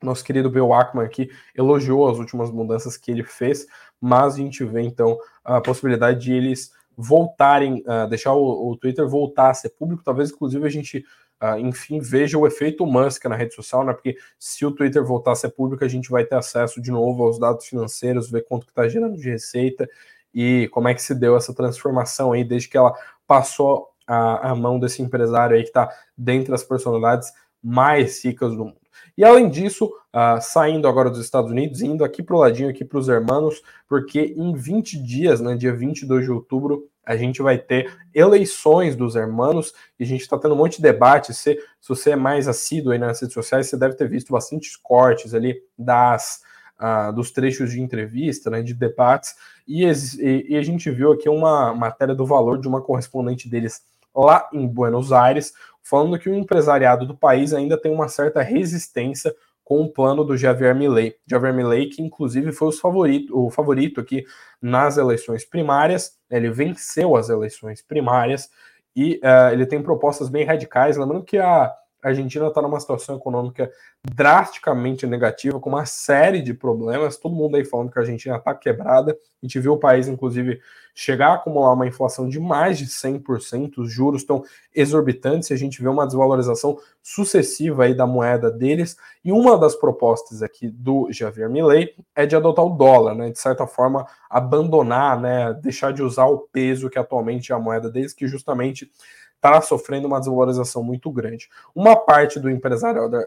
nosso 0.03 0.25
querido 0.25 0.51
Bill 0.51 0.73
Ackman 0.73 1.05
aqui 1.05 1.31
elogiou 1.55 2.09
as 2.09 2.19
últimas 2.19 2.51
mudanças 2.51 2.97
que 2.97 3.11
ele 3.11 3.23
fez, 3.23 3.67
mas 4.01 4.35
a 4.35 4.39
gente 4.39 4.65
vê 4.65 4.83
então 4.83 5.19
a 5.45 5.61
possibilidade 5.61 6.21
de 6.21 6.33
eles 6.33 6.71
voltarem, 6.97 7.83
uh, 7.87 8.09
deixar 8.09 8.33
o, 8.33 8.71
o, 8.71 8.77
Twitter 8.77 9.07
voltar 9.07 9.51
a 9.51 9.55
ser 9.55 9.71
público, 9.71 10.03
talvez 10.03 10.31
inclusive 10.31 10.67
a 10.67 10.71
gente, 10.71 11.05
uh, 11.43 11.59
enfim, 11.59 12.01
veja 12.01 12.39
o 12.39 12.47
efeito 12.47 12.87
Musk 12.87 13.25
na 13.27 13.37
rede 13.37 13.55
social, 13.55 13.85
né? 13.85 13.93
Porque 13.93 14.17
se 14.39 14.65
o 14.65 14.71
Twitter 14.71 15.05
voltar 15.05 15.33
a 15.33 15.37
ser 15.37 15.51
público, 15.51 15.85
a 15.85 15.89
gente 15.89 16.11
vai 16.11 16.25
ter 16.25 16.37
acesso 16.37 16.81
de 16.81 16.91
novo 16.91 17.25
aos 17.25 17.39
dados 17.39 17.67
financeiros, 17.67 18.31
ver 18.31 18.45
quanto 18.45 18.67
que 18.67 18.73
está 18.73 18.89
gerando 18.89 19.17
de 19.17 19.31
receita 19.31 19.89
e 20.35 20.69
como 20.73 20.89
é 20.89 20.95
que 20.95 21.03
se 21.03 21.15
deu 21.15 21.37
essa 21.37 21.55
transformação 21.55 22.33
aí 22.33 22.45
desde 22.45 22.69
que 22.69 22.77
ela 22.77 22.95
passou 23.27 23.89
a, 24.07 24.51
a 24.51 24.55
mão 24.55 24.79
desse 24.79 25.03
empresário 25.03 25.57
aí 25.57 25.63
que 25.63 25.69
está 25.69 25.91
dentre 26.17 26.55
as 26.55 26.63
personalidades 26.63 27.33
mais 27.63 28.25
ricas 28.25 28.53
do 28.53 28.67
mundo. 28.67 28.86
E 29.17 29.25
além 29.25 29.49
disso, 29.49 29.87
uh, 29.87 30.41
saindo 30.41 30.87
agora 30.87 31.11
dos 31.11 31.21
Estados 31.21 31.51
Unidos, 31.51 31.81
indo 31.81 32.05
aqui 32.05 32.23
para 32.23 32.37
o 32.37 32.39
ladinho, 32.39 32.69
aqui 32.69 32.85
para 32.85 32.99
os 32.99 33.09
hermanos, 33.09 33.63
porque 33.89 34.35
em 34.37 34.55
20 34.55 35.03
dias, 35.03 35.41
né, 35.41 35.57
dia 35.57 35.75
22 35.75 36.25
de 36.25 36.31
outubro, 36.31 36.89
a 37.05 37.17
gente 37.17 37.41
vai 37.41 37.57
ter 37.57 37.97
eleições 38.13 38.97
dos 38.97 39.15
hermanos 39.15 39.73
e 39.99 40.05
a 40.05 40.07
gente 40.07 40.23
está 40.23 40.37
tendo 40.37 40.55
um 40.55 40.59
monte 40.59 40.77
de 40.77 40.83
debate. 40.83 41.33
Se, 41.33 41.55
se 41.55 41.89
você 41.89 42.11
é 42.11 42.17
mais 42.17 42.49
assíduo 42.49 42.93
aí 42.93 42.99
nas 42.99 43.21
redes 43.21 43.33
sociais, 43.33 43.69
você 43.69 43.77
deve 43.77 43.95
ter 43.95 44.09
visto 44.09 44.33
bastantes 44.33 44.77
cortes 44.77 45.33
ali 45.33 45.57
das, 45.79 46.43
uh, 46.81 47.13
dos 47.13 47.31
trechos 47.31 47.71
de 47.71 47.81
entrevista, 47.81 48.51
né, 48.51 48.61
de 48.61 48.75
debates, 48.75 49.35
e, 49.67 49.85
e, 49.85 50.47
e 50.51 50.57
a 50.57 50.63
gente 50.63 50.91
viu 50.91 51.13
aqui 51.13 51.29
uma 51.29 51.75
matéria 51.75 52.15
do 52.15 52.27
valor 52.27 52.61
de 52.61 52.69
uma 52.69 52.83
correspondente 52.83 53.49
deles 53.49 53.83
lá 54.15 54.49
em 54.53 54.67
Buenos 54.67 55.13
Aires, 55.13 55.53
falando 55.89 56.19
que 56.19 56.29
o 56.29 56.35
empresariado 56.35 57.07
do 57.07 57.17
país 57.17 57.53
ainda 57.55 57.81
tem 57.81 57.93
uma 57.93 58.09
certa 58.09 58.43
resistência 58.43 59.35
com 59.63 59.83
o 59.83 59.93
plano 59.93 60.25
do 60.25 60.37
Javier 60.37 60.75
Milei. 60.75 61.17
Javier 61.29 61.55
Milei, 61.55 61.87
que 61.87 62.03
inclusive 62.03 62.53
foi 62.53 62.73
favorito, 62.73 63.37
o 63.37 63.51
favorito 63.51 64.01
aqui 64.01 64.25
nas 64.61 64.97
eleições 64.97 65.45
primárias, 65.45 66.19
ele 66.31 66.51
venceu 66.51 67.17
as 67.17 67.29
eleições 67.29 67.83
primárias 67.83 68.49
e 68.95 69.21
uh, 69.23 69.53
ele 69.53 69.67
tem 69.67 69.83
propostas 69.83 70.29
bem 70.29 70.45
radicais. 70.45 70.97
Lembrando 70.97 71.25
que 71.25 71.39
a 71.39 71.73
a 72.07 72.11
Argentina 72.11 72.47
está 72.47 72.63
numa 72.63 72.79
situação 72.79 73.17
econômica 73.17 73.69
drasticamente 74.05 75.05
negativa, 75.09 75.59
com 75.59 75.71
uma 75.71 75.85
série 75.85 76.41
de 76.41 76.55
problemas. 76.55 77.17
Todo 77.17 77.35
mundo 77.35 77.57
aí 77.57 77.65
falando 77.65 77.91
que 77.91 77.99
a 77.99 78.03
Argentina 78.03 78.37
está 78.37 78.55
quebrada. 78.55 79.11
A 79.11 79.45
gente 79.45 79.59
viu 79.59 79.73
o 79.73 79.79
país, 79.79 80.07
inclusive, 80.07 80.61
chegar 80.95 81.31
a 81.31 81.35
acumular 81.35 81.73
uma 81.73 81.85
inflação 81.85 82.29
de 82.29 82.39
mais 82.39 82.79
de 82.79 82.87
100%. 82.87 83.79
Os 83.79 83.93
juros 83.93 84.23
estão 84.23 84.45
exorbitantes. 84.73 85.51
A 85.51 85.57
gente 85.57 85.83
vê 85.83 85.89
uma 85.89 86.07
desvalorização 86.07 86.79
sucessiva 87.03 87.83
aí 87.83 87.95
da 87.95 88.07
moeda 88.07 88.53
deles. 88.53 88.97
E 89.25 89.33
uma 89.33 89.59
das 89.59 89.75
propostas 89.75 90.45
aqui 90.45 90.69
do 90.69 91.09
Javier 91.11 91.51
Milei 91.51 91.93
é 92.15 92.25
de 92.25 92.37
adotar 92.37 92.65
o 92.65 92.77
dólar, 92.77 93.17
né? 93.17 93.31
De 93.31 93.39
certa 93.41 93.67
forma, 93.67 94.07
abandonar, 94.31 95.21
né? 95.21 95.53
Deixar 95.55 95.93
de 95.93 96.05
usar 96.05 96.27
o 96.27 96.39
peso 96.39 96.89
que 96.89 97.01
atualmente 97.01 97.51
é 97.51 97.55
a 97.57 97.59
moeda 97.59 97.91
deles, 97.91 98.13
que 98.13 98.29
justamente 98.29 98.89
está 99.37 99.61
sofrendo 99.61 100.07
uma 100.07 100.19
desvalorização 100.19 100.83
muito 100.83 101.11
grande. 101.11 101.49
Uma 101.75 101.97
parte 101.97 102.41
do 102.41 102.51
empresário 102.51 103.07
uh, 103.07 103.25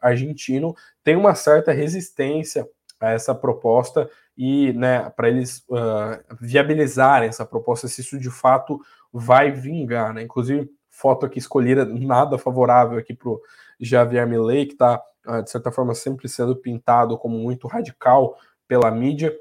argentino 0.00 0.74
tem 1.02 1.16
uma 1.16 1.34
certa 1.34 1.72
resistência 1.72 2.68
a 3.00 3.10
essa 3.10 3.34
proposta 3.34 4.08
e, 4.36 4.72
né, 4.74 5.10
para 5.10 5.28
eles 5.28 5.64
uh, 5.68 6.36
viabilizarem 6.40 7.28
essa 7.28 7.44
proposta, 7.44 7.88
se 7.88 8.00
isso 8.00 8.18
de 8.18 8.30
fato 8.30 8.80
vai 9.12 9.50
vingar, 9.50 10.14
né? 10.14 10.22
Inclusive, 10.22 10.70
foto 10.88 11.26
aqui 11.26 11.38
escolhida 11.38 11.84
nada 11.84 12.38
favorável 12.38 12.98
aqui 12.98 13.14
para 13.14 13.28
o 13.28 13.40
Javier 13.80 14.26
Milei, 14.26 14.66
que 14.66 14.72
está, 14.72 15.02
uh, 15.26 15.42
de 15.42 15.50
certa 15.50 15.72
forma, 15.72 15.94
sempre 15.94 16.28
sendo 16.28 16.56
pintado 16.56 17.18
como 17.18 17.36
muito 17.36 17.66
radical 17.66 18.36
pela 18.68 18.90
mídia 18.90 19.34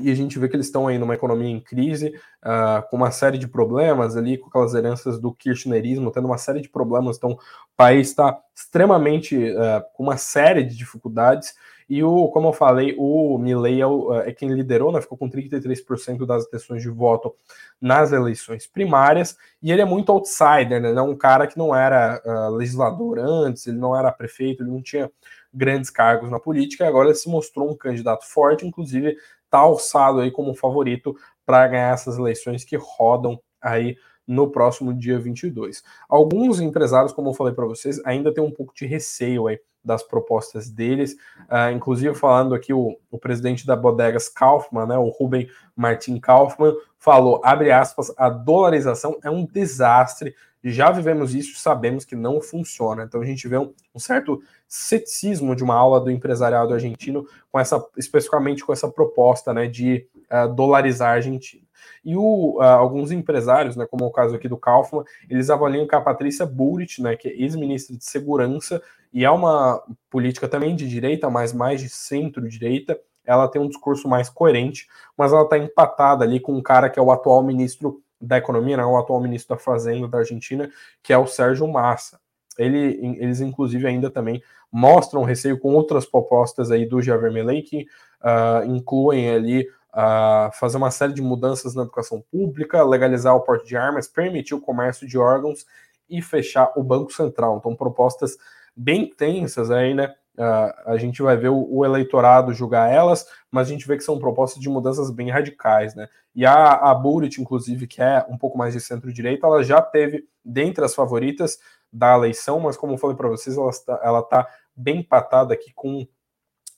e 0.00 0.10
a 0.10 0.14
gente 0.14 0.38
vê 0.38 0.48
que 0.48 0.56
eles 0.56 0.66
estão 0.66 0.88
aí 0.88 0.96
numa 0.96 1.14
economia 1.14 1.50
em 1.50 1.60
crise, 1.60 2.14
uh, 2.42 2.88
com 2.88 2.96
uma 2.96 3.10
série 3.10 3.36
de 3.36 3.46
problemas 3.46 4.16
ali, 4.16 4.38
com 4.38 4.48
aquelas 4.48 4.72
heranças 4.74 5.18
do 5.18 5.32
kirchnerismo, 5.34 6.10
tendo 6.10 6.26
uma 6.26 6.38
série 6.38 6.62
de 6.62 6.68
problemas, 6.68 7.18
então 7.18 7.32
o 7.32 7.38
país 7.76 8.08
está 8.08 8.38
extremamente 8.56 9.36
uh, 9.36 9.82
com 9.94 10.04
uma 10.04 10.16
série 10.16 10.64
de 10.64 10.76
dificuldades, 10.76 11.54
E 11.90 12.02
o, 12.02 12.28
como 12.28 12.48
eu 12.48 12.52
falei, 12.54 12.94
o 12.98 13.36
Milley 13.36 13.82
é, 13.82 13.86
o, 13.86 14.14
é 14.14 14.32
quem 14.32 14.48
liderou, 14.54 14.92
né, 14.92 15.00
ficou 15.02 15.18
com 15.18 15.28
33% 15.28 16.24
das 16.24 16.46
intenções 16.46 16.80
de 16.80 16.88
voto 16.88 17.34
nas 17.78 18.12
eleições 18.12 18.66
primárias, 18.66 19.36
e 19.62 19.70
ele 19.70 19.82
é 19.82 19.84
muito 19.84 20.10
outsider, 20.10 20.80
né, 20.80 20.90
não 20.92 21.10
um 21.10 21.16
cara 21.16 21.46
que 21.46 21.58
não 21.58 21.74
era 21.74 22.22
uh, 22.24 22.56
legislador 22.56 23.18
antes, 23.18 23.66
ele 23.66 23.78
não 23.78 23.94
era 23.94 24.10
prefeito, 24.10 24.62
ele 24.62 24.70
não 24.70 24.82
tinha 24.82 25.10
grandes 25.52 25.90
cargos 25.90 26.30
na 26.30 26.40
política, 26.40 26.88
agora 26.88 27.08
ele 27.08 27.14
se 27.14 27.28
mostrou 27.28 27.70
um 27.70 27.76
candidato 27.76 28.24
forte, 28.24 28.66
inclusive 28.66 29.18
está 29.52 29.58
alçado 29.58 30.20
aí 30.20 30.30
como 30.30 30.54
favorito 30.54 31.14
para 31.44 31.68
ganhar 31.68 31.92
essas 31.92 32.16
eleições 32.16 32.64
que 32.64 32.76
rodam 32.76 33.38
aí 33.60 33.98
no 34.26 34.50
próximo 34.50 34.94
dia 34.94 35.18
22. 35.18 35.82
Alguns 36.08 36.58
empresários, 36.58 37.12
como 37.12 37.28
eu 37.28 37.34
falei 37.34 37.52
para 37.52 37.66
vocês, 37.66 38.00
ainda 38.06 38.32
têm 38.32 38.42
um 38.42 38.50
pouco 38.50 38.72
de 38.74 38.86
receio 38.86 39.46
aí 39.46 39.60
das 39.84 40.02
propostas 40.02 40.70
deles, 40.70 41.16
uh, 41.50 41.74
inclusive 41.74 42.14
falando 42.14 42.54
aqui 42.54 42.72
o, 42.72 42.96
o, 43.10 43.18
presidente 43.18 43.66
da 43.66 43.74
Bodegas 43.74 44.28
Kaufman, 44.28 44.86
né, 44.86 44.96
o 44.96 45.08
Ruben 45.08 45.50
Martin 45.74 46.20
Kaufman, 46.20 46.72
falou, 46.96 47.40
abre 47.42 47.72
aspas, 47.72 48.12
a 48.16 48.30
dolarização 48.30 49.18
é 49.24 49.30
um 49.30 49.44
desastre, 49.44 50.36
já 50.70 50.90
vivemos 50.90 51.34
isso, 51.34 51.58
sabemos 51.58 52.04
que 52.04 52.14
não 52.14 52.40
funciona. 52.40 53.04
Então 53.04 53.20
a 53.20 53.24
gente 53.24 53.48
vê 53.48 53.58
um, 53.58 53.72
um 53.94 53.98
certo 53.98 54.40
ceticismo 54.68 55.56
de 55.56 55.64
uma 55.64 55.74
aula 55.74 56.00
do 56.00 56.10
empresariado 56.10 56.72
argentino 56.72 57.26
com 57.50 57.58
essa, 57.58 57.84
especificamente 57.96 58.64
com 58.64 58.72
essa 58.72 58.88
proposta, 58.88 59.52
né, 59.52 59.66
de 59.66 60.06
uh, 60.30 60.52
dolarizar 60.54 61.10
a 61.10 61.14
Argentina. 61.14 61.62
E 62.04 62.16
o, 62.16 62.58
uh, 62.58 62.62
alguns 62.62 63.10
empresários, 63.10 63.76
né, 63.76 63.86
como 63.86 64.04
é 64.04 64.06
o 64.06 64.12
caso 64.12 64.36
aqui 64.36 64.48
do 64.48 64.56
Kaufman, 64.56 65.04
eles 65.28 65.50
avaliam 65.50 65.86
que 65.86 65.94
a 65.94 66.00
Patrícia 66.00 66.46
Bullrich, 66.46 67.02
né, 67.02 67.16
que 67.16 67.28
é 67.28 67.32
ex-ministra 67.32 67.96
de 67.96 68.04
Segurança, 68.04 68.80
e 69.12 69.24
é 69.24 69.30
uma 69.30 69.82
política 70.08 70.48
também 70.48 70.74
de 70.74 70.88
direita, 70.88 71.28
mas 71.28 71.52
mais 71.52 71.80
de 71.80 71.88
centro-direita, 71.88 72.98
ela 73.24 73.48
tem 73.48 73.60
um 73.60 73.68
discurso 73.68 74.08
mais 74.08 74.28
coerente, 74.28 74.88
mas 75.16 75.32
ela 75.32 75.42
está 75.42 75.58
empatada 75.58 76.24
ali 76.24 76.40
com 76.40 76.54
um 76.54 76.62
cara 76.62 76.88
que 76.88 76.98
é 76.98 77.02
o 77.02 77.10
atual 77.10 77.42
ministro 77.42 78.02
da 78.22 78.38
Economia, 78.38 78.76
né, 78.76 78.84
o 78.84 78.96
atual 78.96 79.20
ministro 79.20 79.56
da 79.56 79.62
Fazenda 79.62 80.06
da 80.06 80.18
Argentina, 80.18 80.70
que 81.02 81.12
é 81.12 81.18
o 81.18 81.26
Sérgio 81.26 81.66
Massa. 81.66 82.20
Ele, 82.58 83.16
eles, 83.18 83.40
inclusive, 83.40 83.86
ainda 83.86 84.10
também 84.10 84.42
mostram 84.70 85.24
receio 85.24 85.58
com 85.58 85.74
outras 85.74 86.06
propostas 86.06 86.70
aí 86.70 86.86
do 86.86 87.02
Javier 87.02 87.32
Milei, 87.32 87.62
que 87.62 87.86
uh, 88.22 88.64
incluem 88.66 89.28
ali 89.30 89.68
uh, 89.92 90.52
fazer 90.54 90.76
uma 90.76 90.90
série 90.90 91.12
de 91.12 91.22
mudanças 91.22 91.74
na 91.74 91.82
educação 91.82 92.22
pública, 92.30 92.82
legalizar 92.82 93.34
o 93.34 93.40
porte 93.40 93.66
de 93.66 93.76
armas, 93.76 94.06
permitir 94.06 94.54
o 94.54 94.60
comércio 94.60 95.06
de 95.06 95.18
órgãos 95.18 95.66
e 96.08 96.22
fechar 96.22 96.72
o 96.76 96.82
Banco 96.82 97.12
Central. 97.12 97.58
Então, 97.58 97.74
propostas 97.74 98.36
bem 98.76 99.06
tensas 99.08 99.70
aí, 99.70 99.94
né? 99.94 100.14
Uh, 100.36 100.90
a 100.90 100.96
gente 100.96 101.20
vai 101.20 101.36
ver 101.36 101.50
o, 101.50 101.84
eleitorado 101.84 102.54
julgar 102.54 102.90
elas, 102.90 103.26
mas 103.50 103.68
a 103.68 103.70
gente 103.70 103.86
vê 103.86 103.96
que 103.96 104.02
são 104.02 104.18
propostas 104.18 104.62
de 104.62 104.68
mudanças 104.68 105.10
bem 105.10 105.30
radicais, 105.30 105.94
né? 105.94 106.08
E 106.34 106.46
a, 106.46 106.72
a 106.72 107.02
inclusive, 107.38 107.86
que 107.86 108.00
é 108.00 108.24
um 108.28 108.38
pouco 108.38 108.56
mais 108.56 108.72
de 108.72 108.80
centro-direita, 108.80 109.46
ela 109.46 109.62
já 109.62 109.82
teve 109.82 110.26
dentre 110.42 110.82
as 110.84 110.94
favoritas 110.94 111.58
da 111.92 112.14
eleição, 112.14 112.58
mas 112.60 112.76
como 112.76 112.94
eu 112.94 112.98
falei 112.98 113.16
para 113.16 113.28
vocês, 113.28 113.56
ela 113.58 113.68
está, 113.68 114.00
ela 114.02 114.22
tá 114.22 114.48
bem 114.74 115.00
empatada 115.00 115.52
aqui 115.52 115.72
com 115.74 116.06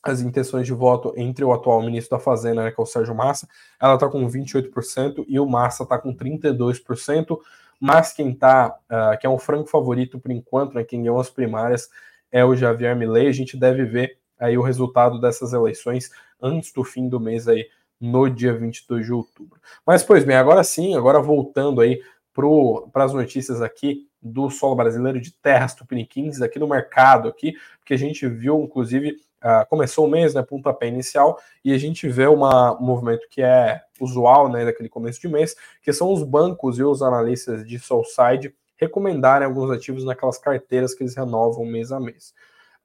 as 0.03 0.21
intenções 0.21 0.67
de 0.67 0.73
voto 0.73 1.13
entre 1.17 1.43
o 1.43 1.51
atual 1.51 1.81
ministro 1.81 2.15
da 2.17 2.23
Fazenda, 2.23 2.63
né, 2.63 2.71
que 2.71 2.79
é 2.79 2.83
o 2.83 2.85
Sérgio 2.85 3.15
Massa, 3.15 3.47
ela 3.81 3.95
está 3.95 4.07
com 4.07 4.27
28% 4.29 5.25
e 5.27 5.39
o 5.39 5.47
Massa 5.47 5.81
está 5.83 5.97
com 5.97 6.15
32%, 6.15 7.39
mas 7.79 8.13
quem 8.13 8.31
está, 8.31 8.67
uh, 8.67 8.95
ah, 9.11 9.17
que 9.17 9.25
é 9.25 9.29
um 9.29 9.39
franco 9.39 9.67
favorito 9.67 10.19
por 10.19 10.29
enquanto, 10.29 10.75
né, 10.75 10.83
quem 10.83 11.01
ganhou 11.01 11.19
as 11.19 11.29
primárias, 11.29 11.89
é 12.31 12.43
o 12.43 12.55
Javier 12.55 12.95
Milei, 12.95 13.27
a 13.27 13.31
gente 13.31 13.57
deve 13.57 13.85
ver 13.85 14.17
aí 14.39 14.57
o 14.57 14.61
resultado 14.61 15.19
dessas 15.19 15.53
eleições 15.53 16.09
antes 16.41 16.71
do 16.71 16.83
fim 16.83 17.07
do 17.07 17.19
mês 17.19 17.47
aí, 17.47 17.67
no 17.99 18.29
dia 18.29 18.53
22 18.53 19.05
de 19.05 19.13
outubro. 19.13 19.59
Mas, 19.85 20.03
pois 20.03 20.23
bem, 20.23 20.35
agora 20.35 20.63
sim, 20.63 20.95
agora 20.95 21.21
voltando 21.21 21.79
aí 21.79 22.01
para 22.33 23.05
as 23.05 23.13
notícias 23.13 23.61
aqui 23.61 24.09
do 24.21 24.49
solo 24.49 24.75
brasileiro 24.75 25.21
de 25.21 25.31
terras 25.31 25.73
tupiniquins, 25.73 26.41
aqui 26.41 26.59
no 26.59 26.67
mercado 26.67 27.29
aqui, 27.29 27.53
porque 27.79 27.93
a 27.93 27.97
gente 27.97 28.27
viu, 28.27 28.61
inclusive, 28.61 29.17
Uh, 29.45 29.63
começou 29.69 30.07
o 30.07 30.09
mês, 30.09 30.33
né, 30.33 30.41
pontapé 30.41 30.87
inicial, 30.87 31.39
e 31.63 31.71
a 31.71 31.77
gente 31.77 32.09
vê 32.09 32.25
uma, 32.25 32.75
um 32.81 32.83
movimento 32.83 33.27
que 33.29 33.43
é 33.43 33.79
usual, 34.01 34.49
né, 34.49 34.65
daquele 34.65 34.89
começo 34.89 35.21
de 35.21 35.27
mês, 35.27 35.55
que 35.83 35.93
são 35.93 36.11
os 36.11 36.23
bancos 36.23 36.79
e 36.79 36.83
os 36.83 37.03
analistas 37.03 37.63
de 37.63 37.77
Soulside 37.77 38.55
recomendarem 38.77 39.47
alguns 39.47 39.71
ativos 39.71 40.03
naquelas 40.05 40.37
carteiras 40.37 40.93
que 40.93 41.03
eles 41.03 41.15
renovam 41.15 41.65
mês 41.65 41.91
a 41.91 41.99
mês. 41.99 42.33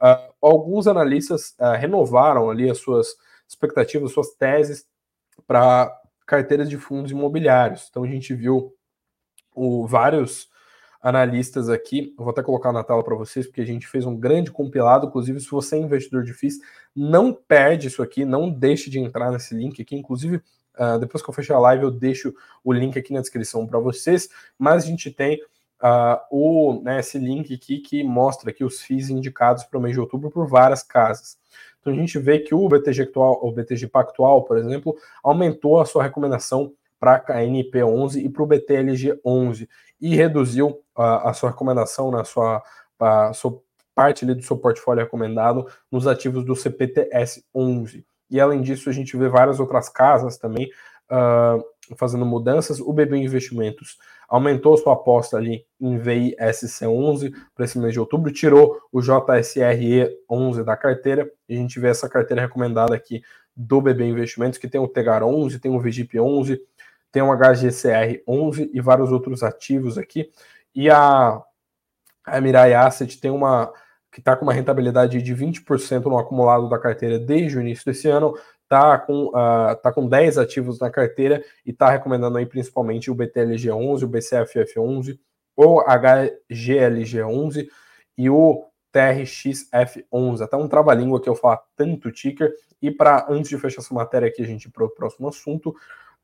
Uh, 0.01 0.33
alguns 0.41 0.87
analistas 0.87 1.55
uh, 1.59 1.77
renovaram 1.79 2.49
ali 2.51 2.71
as 2.71 2.79
suas 2.79 3.17
expectativas, 3.47 4.13
suas 4.13 4.31
teses 4.31 4.87
para 5.47 5.95
carteiras 6.27 6.71
de 6.71 6.79
fundos 6.79 7.11
imobiliários. 7.11 7.89
Então 7.91 8.05
a 8.05 8.07
gente 8.07 8.33
viu 8.35 8.75
o, 9.55 9.87
vários 9.87 10.49
analistas 11.03 11.69
aqui. 11.69 12.15
Eu 12.17 12.25
vou 12.25 12.31
até 12.31 12.43
colocar 12.43 12.73
na 12.73 12.85
tela 12.85 13.03
para 13.03 13.17
vocês, 13.17 13.47
porque 13.47 13.61
a 13.61 13.67
gente 13.67 13.87
fez 13.87 14.07
um 14.07 14.17
grande 14.17 14.51
compilado. 14.51 15.07
Inclusive, 15.07 15.41
se 15.41 15.51
você 15.51 15.77
é 15.77 15.81
investidor 15.81 16.23
de 16.23 16.33
FIIs, 16.33 16.59
não 16.95 17.33
perde 17.33 17.89
isso 17.89 18.03
aqui, 18.03 18.25
não 18.25 18.51
deixe 18.51 18.91
de 18.91 18.99
entrar 18.99 19.31
nesse 19.31 19.55
link 19.55 19.81
aqui. 19.83 19.97
Inclusive, 19.97 20.37
uh, 20.79 20.99
depois 20.99 21.23
que 21.23 21.29
eu 21.29 21.35
fechar 21.35 21.57
a 21.57 21.61
live, 21.61 21.85
eu 21.85 21.91
deixo 21.91 22.35
o 22.63 22.73
link 22.73 22.99
aqui 22.99 23.13
na 23.13 23.21
descrição 23.21 23.67
para 23.67 23.79
vocês. 23.79 24.29
Mas 24.59 24.85
a 24.85 24.87
gente 24.87 25.11
tem 25.11 25.41
uh, 25.83 26.21
o, 26.31 26.81
né, 26.83 27.01
esse 27.01 27.19
link 27.19 27.55
aqui 27.55 27.79
que 27.79 28.03
mostra 28.03 28.51
aqui 28.51 28.65
os 28.65 28.81
FIIs 28.81 29.11
indicados 29.11 29.65
para 29.65 29.79
o 29.79 29.83
mês 29.83 29.95
de 29.95 30.01
outubro 30.01 30.31
por 30.31 30.47
várias 30.47 30.83
casas. 30.83 31.39
Então 31.81 31.93
a 31.93 31.97
gente 31.97 32.19
vê 32.19 32.39
que 32.39 32.55
o 32.55 32.69
BTG 32.69 33.03
Actual, 33.03 33.41
o 33.43 33.53
BTG 33.53 33.87
Pactual, 33.89 34.45
por 34.45 34.59
exemplo, 34.59 34.97
aumentou 35.23 35.81
a 35.81 35.87
sua 35.87 36.03
recomendação 36.03 36.73
para 36.99 37.15
a 37.15 37.21
KNP11 37.21 38.23
e 38.23 38.29
para 38.29 38.43
o 38.43 38.47
BTLG11 38.47 39.67
e 40.01 40.15
reduziu 40.15 40.81
a, 40.95 41.31
a 41.31 41.33
sua 41.33 41.51
recomendação 41.51 42.11
na 42.11 42.25
sua, 42.25 42.63
a 42.99 43.33
sua 43.33 43.59
parte 43.95 44.25
ali 44.25 44.35
do 44.35 44.43
seu 44.43 44.57
portfólio 44.57 45.03
recomendado 45.03 45.67
nos 45.91 46.07
ativos 46.07 46.45
do 46.45 46.53
CPTS11. 46.53 48.05
E 48.31 48.39
além 48.39 48.61
disso, 48.61 48.89
a 48.91 48.93
gente 48.93 49.17
vê 49.17 49.29
várias 49.29 49.59
outras 49.59 49.89
casas 49.89 50.37
também 50.37 50.71
uh, 51.11 51.65
fazendo 51.97 52.25
mudanças. 52.25 52.81
O 52.81 52.93
BB 52.93 53.17
Investimentos 53.17 53.99
aumentou 54.29 54.77
sua 54.77 54.93
aposta 54.93 55.37
ali 55.37 55.65
em 55.81 55.99
VISC11 55.99 57.33
para 57.55 57.65
esse 57.65 57.79
mês 57.79 57.93
de 57.93 58.01
outubro, 58.01 58.33
tirou 58.33 58.81
o 58.93 59.01
JSRE11 59.01 60.65
da 60.65 60.77
carteira, 60.77 61.31
e 61.49 61.55
a 61.55 61.59
gente 61.59 61.81
vê 61.81 61.89
essa 61.89 62.09
carteira 62.09 62.43
recomendada 62.43 62.95
aqui 62.95 63.23
do 63.57 63.81
BB 63.81 64.05
Investimentos, 64.05 64.59
que 64.59 64.69
tem 64.69 64.81
o 64.81 64.89
Tegar 64.89 65.23
11, 65.23 65.59
tem 65.59 65.75
o 65.75 65.81
VGIP 65.81 66.21
11, 66.21 66.61
tem 67.11 67.23
um 67.23 67.37
HGCR 67.37 68.23
11 68.27 68.71
e 68.73 68.81
vários 68.81 69.11
outros 69.11 69.43
ativos 69.43 69.99
aqui. 69.99 70.31
E 70.75 70.89
a, 70.89 71.43
a 72.25 72.41
Mirai 72.41 72.75
Asset 72.75 73.21
tem 73.21 73.31
uma 73.31 73.73
que 74.13 74.21
está 74.21 74.37
com 74.37 74.45
uma 74.45 74.53
rentabilidade 74.53 75.23
de 75.23 75.35
20% 75.35 76.05
no 76.07 76.19
acumulado 76.19 76.69
da 76.69 76.79
carteira 76.79 77.19
desde 77.19 77.57
o 77.57 77.61
início 77.61 77.85
desse 77.85 78.09
ano, 78.09 78.35
está 78.71 78.97
com, 78.99 79.27
uh, 79.27 79.75
tá 79.83 79.93
com 79.93 80.07
10 80.07 80.39
ativos 80.39 80.79
na 80.79 80.89
carteira 80.89 81.45
e 81.67 81.71
está 81.71 81.91
recomendando 81.91 82.39
aí 82.39 82.47
principalmente 82.47 83.11
o 83.11 83.15
BTLG11, 83.17 84.05
o 84.05 84.09
BCFF11, 84.09 85.19
o 85.57 85.83
HGLG11 85.85 87.67
e 88.17 88.31
o 88.31 88.65
TRXF11. 88.95 90.43
Até 90.43 90.57
um 90.57 90.69
trava-língua 90.69 91.21
que 91.21 91.29
eu 91.29 91.35
falo 91.35 91.59
tanto 91.75 92.13
ticker. 92.13 92.53
E 92.81 92.93
para 92.93 93.27
antes 93.29 93.51
de 93.51 93.59
fechar 93.59 93.81
essa 93.81 93.93
matéria 93.93 94.29
aqui, 94.29 94.41
a 94.41 94.47
gente 94.47 94.67
ir 94.67 94.71
para 94.71 94.85
o 94.85 94.91
próximo 94.91 95.29
assunto, 95.29 95.75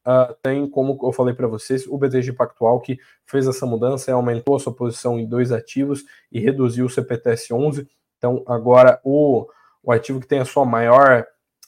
Uh, 0.07 0.33
tem, 0.41 0.71
como 0.71 0.97
eu 1.03 1.11
falei 1.11 1.35
para 1.35 1.49
vocês, 1.49 1.85
o 1.85 1.99
BTG 1.99 2.33
Pactual 2.33 2.81
que 2.81 2.97
fez 3.27 3.49
essa 3.49 3.67
mudança, 3.67 4.13
aumentou 4.13 4.55
a 4.55 4.61
sua 4.61 4.73
posição 4.73 5.19
em 5.19 5.27
dois 5.27 5.51
ativos 5.51 6.05
e 6.31 6.39
reduziu 6.39 6.87
o 6.87 6.89
CPTS 6.89 7.53
11. 7.53 7.89
Então, 8.17 8.45
agora 8.47 9.01
o, 9.03 9.49
o 9.83 9.91
ativo 9.91 10.21
que 10.21 10.29
tem 10.29 10.39
a 10.39 10.45
sua 10.45 10.65
maior, 10.65 11.27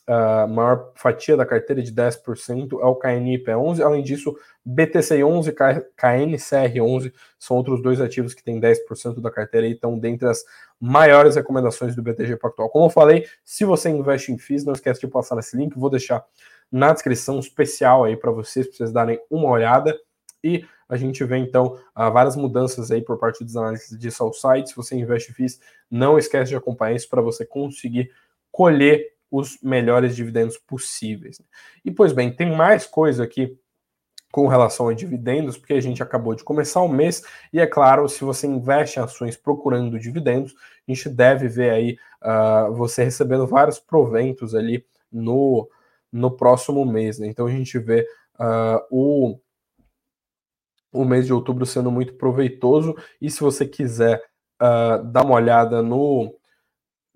uh, 0.08 0.48
maior 0.48 0.90
fatia 0.94 1.36
da 1.36 1.44
carteira 1.44 1.82
de 1.82 1.92
10% 1.92 2.80
é 2.80 2.84
o 2.84 2.98
KNIP11. 2.98 3.80
Além 3.80 4.02
disso, 4.02 4.36
BTC11 4.66 5.48
e 5.48 5.52
KNCR11 5.96 7.12
são 7.38 7.56
outros 7.58 7.82
dois 7.82 8.00
ativos 8.00 8.34
que 8.34 8.42
têm 8.42 8.60
10% 8.60 9.20
da 9.20 9.30
carteira 9.30 9.66
e 9.66 9.72
estão 9.72 9.98
dentre 9.98 10.26
as 10.26 10.42
maiores 10.80 11.36
recomendações 11.36 11.94
do 11.94 12.02
BTG 12.02 12.36
Pactual. 12.36 12.70
Como 12.70 12.86
eu 12.86 12.90
falei, 12.90 13.26
se 13.44 13.64
você 13.64 13.90
investe 13.90 14.32
em 14.32 14.38
FIIs, 14.38 14.64
não 14.64 14.72
esquece 14.72 15.00
de 15.00 15.08
passar 15.08 15.36
nesse 15.36 15.56
link, 15.56 15.78
vou 15.78 15.90
deixar 15.90 16.24
na 16.72 16.92
descrição 16.92 17.38
especial 17.38 18.04
aí 18.04 18.16
para 18.16 18.30
vocês, 18.30 18.66
para 18.66 18.76
vocês 18.76 18.92
darem 18.92 19.20
uma 19.30 19.48
olhada. 19.48 19.96
E 20.42 20.64
a 20.88 20.96
gente 20.96 21.22
vê 21.24 21.36
então 21.36 21.78
uh, 21.96 22.10
várias 22.10 22.34
mudanças 22.34 22.90
aí 22.90 23.02
por 23.02 23.18
parte 23.18 23.44
dos 23.44 23.56
análises 23.56 23.98
de 23.98 24.10
Southside. 24.10 24.70
Se 24.70 24.76
você 24.76 24.96
investe 24.96 25.34
FIIs, 25.34 25.60
não 25.90 26.18
esquece 26.18 26.50
de 26.50 26.56
acompanhar 26.56 26.94
isso 26.94 27.08
para 27.08 27.20
você 27.20 27.44
conseguir 27.44 28.10
colher 28.50 29.17
os 29.30 29.58
melhores 29.62 30.16
dividendos 30.16 30.56
possíveis. 30.58 31.40
E 31.84 31.90
pois 31.90 32.12
bem, 32.12 32.34
tem 32.34 32.54
mais 32.54 32.86
coisa 32.86 33.24
aqui 33.24 33.56
com 34.30 34.46
relação 34.46 34.88
a 34.88 34.94
dividendos, 34.94 35.56
porque 35.56 35.72
a 35.72 35.80
gente 35.80 36.02
acabou 36.02 36.34
de 36.34 36.44
começar 36.44 36.82
o 36.82 36.88
mês, 36.88 37.22
e 37.52 37.60
é 37.60 37.66
claro, 37.66 38.08
se 38.08 38.22
você 38.24 38.46
investe 38.46 38.98
em 38.98 39.02
ações 39.02 39.36
procurando 39.36 39.98
dividendos, 39.98 40.54
a 40.86 40.92
gente 40.92 41.08
deve 41.08 41.48
ver 41.48 41.70
aí 41.70 41.98
uh, 42.22 42.72
você 42.74 43.04
recebendo 43.04 43.46
vários 43.46 43.78
proventos 43.78 44.54
ali 44.54 44.84
no, 45.10 45.68
no 46.12 46.30
próximo 46.30 46.84
mês. 46.84 47.18
Né? 47.18 47.26
Então 47.26 47.46
a 47.46 47.50
gente 47.50 47.78
vê 47.78 48.06
uh, 48.38 48.84
o, 48.90 49.38
o 50.92 51.04
mês 51.04 51.26
de 51.26 51.32
outubro 51.32 51.64
sendo 51.64 51.90
muito 51.90 52.14
proveitoso, 52.14 52.94
e 53.20 53.30
se 53.30 53.40
você 53.40 53.66
quiser 53.66 54.22
uh, 54.60 55.02
dar 55.04 55.24
uma 55.24 55.36
olhada 55.36 55.82
no, 55.82 56.37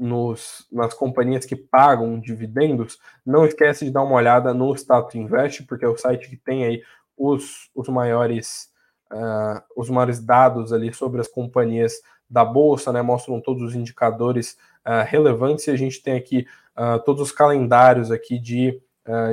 nos, 0.02 0.66
nas 0.70 0.92
companhias 0.92 1.46
que 1.46 1.54
pagam 1.54 2.18
dividendos, 2.18 2.98
não 3.24 3.46
esquece 3.46 3.84
de 3.84 3.90
dar 3.92 4.02
uma 4.02 4.16
olhada 4.16 4.52
no 4.52 4.74
Status 4.74 5.14
Invest, 5.14 5.62
porque 5.64 5.84
é 5.84 5.88
o 5.88 5.96
site 5.96 6.28
que 6.28 6.36
tem 6.36 6.64
aí 6.64 6.82
os, 7.16 7.70
os 7.74 7.88
maiores 7.88 8.72
uh, 9.12 9.62
os 9.76 9.88
maiores 9.88 10.18
dados 10.18 10.72
ali 10.72 10.92
sobre 10.92 11.20
as 11.20 11.28
companhias 11.28 11.92
da 12.28 12.44
bolsa, 12.44 12.92
né? 12.92 13.00
Mostram 13.00 13.40
todos 13.40 13.62
os 13.62 13.74
indicadores 13.74 14.56
uh, 14.84 15.06
relevantes 15.06 15.66
e 15.68 15.70
a 15.70 15.76
gente 15.76 16.02
tem 16.02 16.14
aqui 16.14 16.46
uh, 16.76 16.98
todos 17.04 17.22
os 17.22 17.32
calendários 17.32 18.10
aqui 18.10 18.38
de 18.38 18.80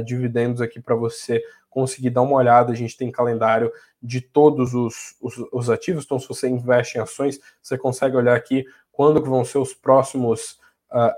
dividendos 0.04 0.62
aqui 0.62 0.82
para 0.82 0.96
você 0.96 1.44
conseguir 1.70 2.10
dar 2.10 2.24
uma 2.24 2.38
olhada. 2.38 2.72
A 2.72 2.76
gente 2.76 2.98
tem 2.98 3.12
calendário 3.12 3.72
de 4.02 4.20
todos 4.20 4.74
os, 4.74 5.16
os, 5.22 5.36
os, 5.54 5.70
ativos, 5.70 6.06
então 6.06 6.18
se 6.18 6.28
você 6.28 6.50
investe 6.50 6.98
em 6.98 7.02
ações, 7.02 7.40
você 7.62 7.78
consegue 7.78 8.16
olhar 8.16 8.36
aqui 8.36 8.66
quando 8.92 9.24
vão 9.24 9.46
ser 9.46 9.60
os 9.60 9.72
próximos 9.72 10.59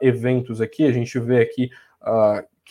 eventos 0.01 0.61
aqui. 0.61 0.85
A 0.85 0.91
gente 0.91 1.17
vê 1.19 1.41
aqui 1.41 1.69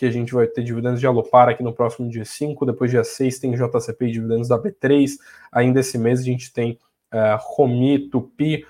que 0.00 0.06
a 0.06 0.10
gente 0.10 0.32
vai 0.32 0.46
ter 0.46 0.62
dividendos 0.62 0.98
de 0.98 1.06
Alopar 1.06 1.48
aqui 1.48 1.62
no 1.62 1.74
próximo 1.74 2.08
dia 2.08 2.24
5, 2.24 2.64
depois 2.64 2.90
dia 2.90 3.04
6 3.04 3.38
tem 3.38 3.52
JCP 3.52 4.06
e 4.06 4.12
dividendos 4.12 4.48
da 4.48 4.58
B3, 4.58 5.10
ainda 5.52 5.80
esse 5.80 5.98
mês 5.98 6.20
a 6.20 6.22
gente 6.22 6.52
tem 6.52 6.78
uh, 7.12 7.36
Romi, 7.38 8.08
Tupi, 8.08 8.64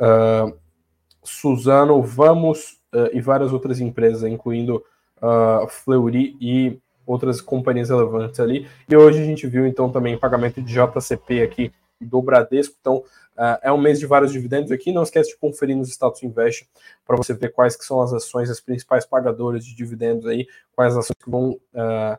uh, 0.00 0.58
Suzano, 1.22 2.02
Vamos 2.02 2.80
uh, 2.92 3.08
e 3.12 3.20
várias 3.20 3.52
outras 3.52 3.80
empresas, 3.80 4.24
incluindo 4.24 4.84
uh, 5.18 5.68
Fleury 5.68 6.36
e 6.40 6.80
outras 7.06 7.40
companhias 7.40 7.90
relevantes 7.90 8.40
ali. 8.40 8.66
E 8.88 8.96
hoje 8.96 9.20
a 9.20 9.24
gente 9.24 9.46
viu 9.46 9.66
então 9.66 9.90
também 9.90 10.18
pagamento 10.18 10.60
de 10.60 10.72
JCP 10.72 11.42
aqui 11.42 11.72
do 12.04 12.22
Bradesco, 12.22 12.76
então 12.80 13.02
Uh, 13.32 13.56
é 13.62 13.72
um 13.72 13.80
mês 13.80 13.98
de 13.98 14.06
vários 14.06 14.30
dividendos 14.30 14.70
aqui. 14.70 14.92
Não 14.92 15.02
esquece 15.02 15.30
de 15.30 15.38
conferir 15.38 15.76
nos 15.76 15.88
status 15.88 16.22
invest 16.22 16.68
para 17.06 17.16
você 17.16 17.32
ver 17.32 17.50
quais 17.50 17.76
que 17.76 17.84
são 17.84 18.00
as 18.00 18.12
ações, 18.12 18.50
as 18.50 18.60
principais 18.60 19.06
pagadoras 19.06 19.64
de 19.64 19.74
dividendos 19.74 20.26
aí, 20.26 20.46
quais 20.72 20.96
ações 20.96 21.16
que 21.22 21.30
vão, 21.30 21.52
uh, 21.74 22.18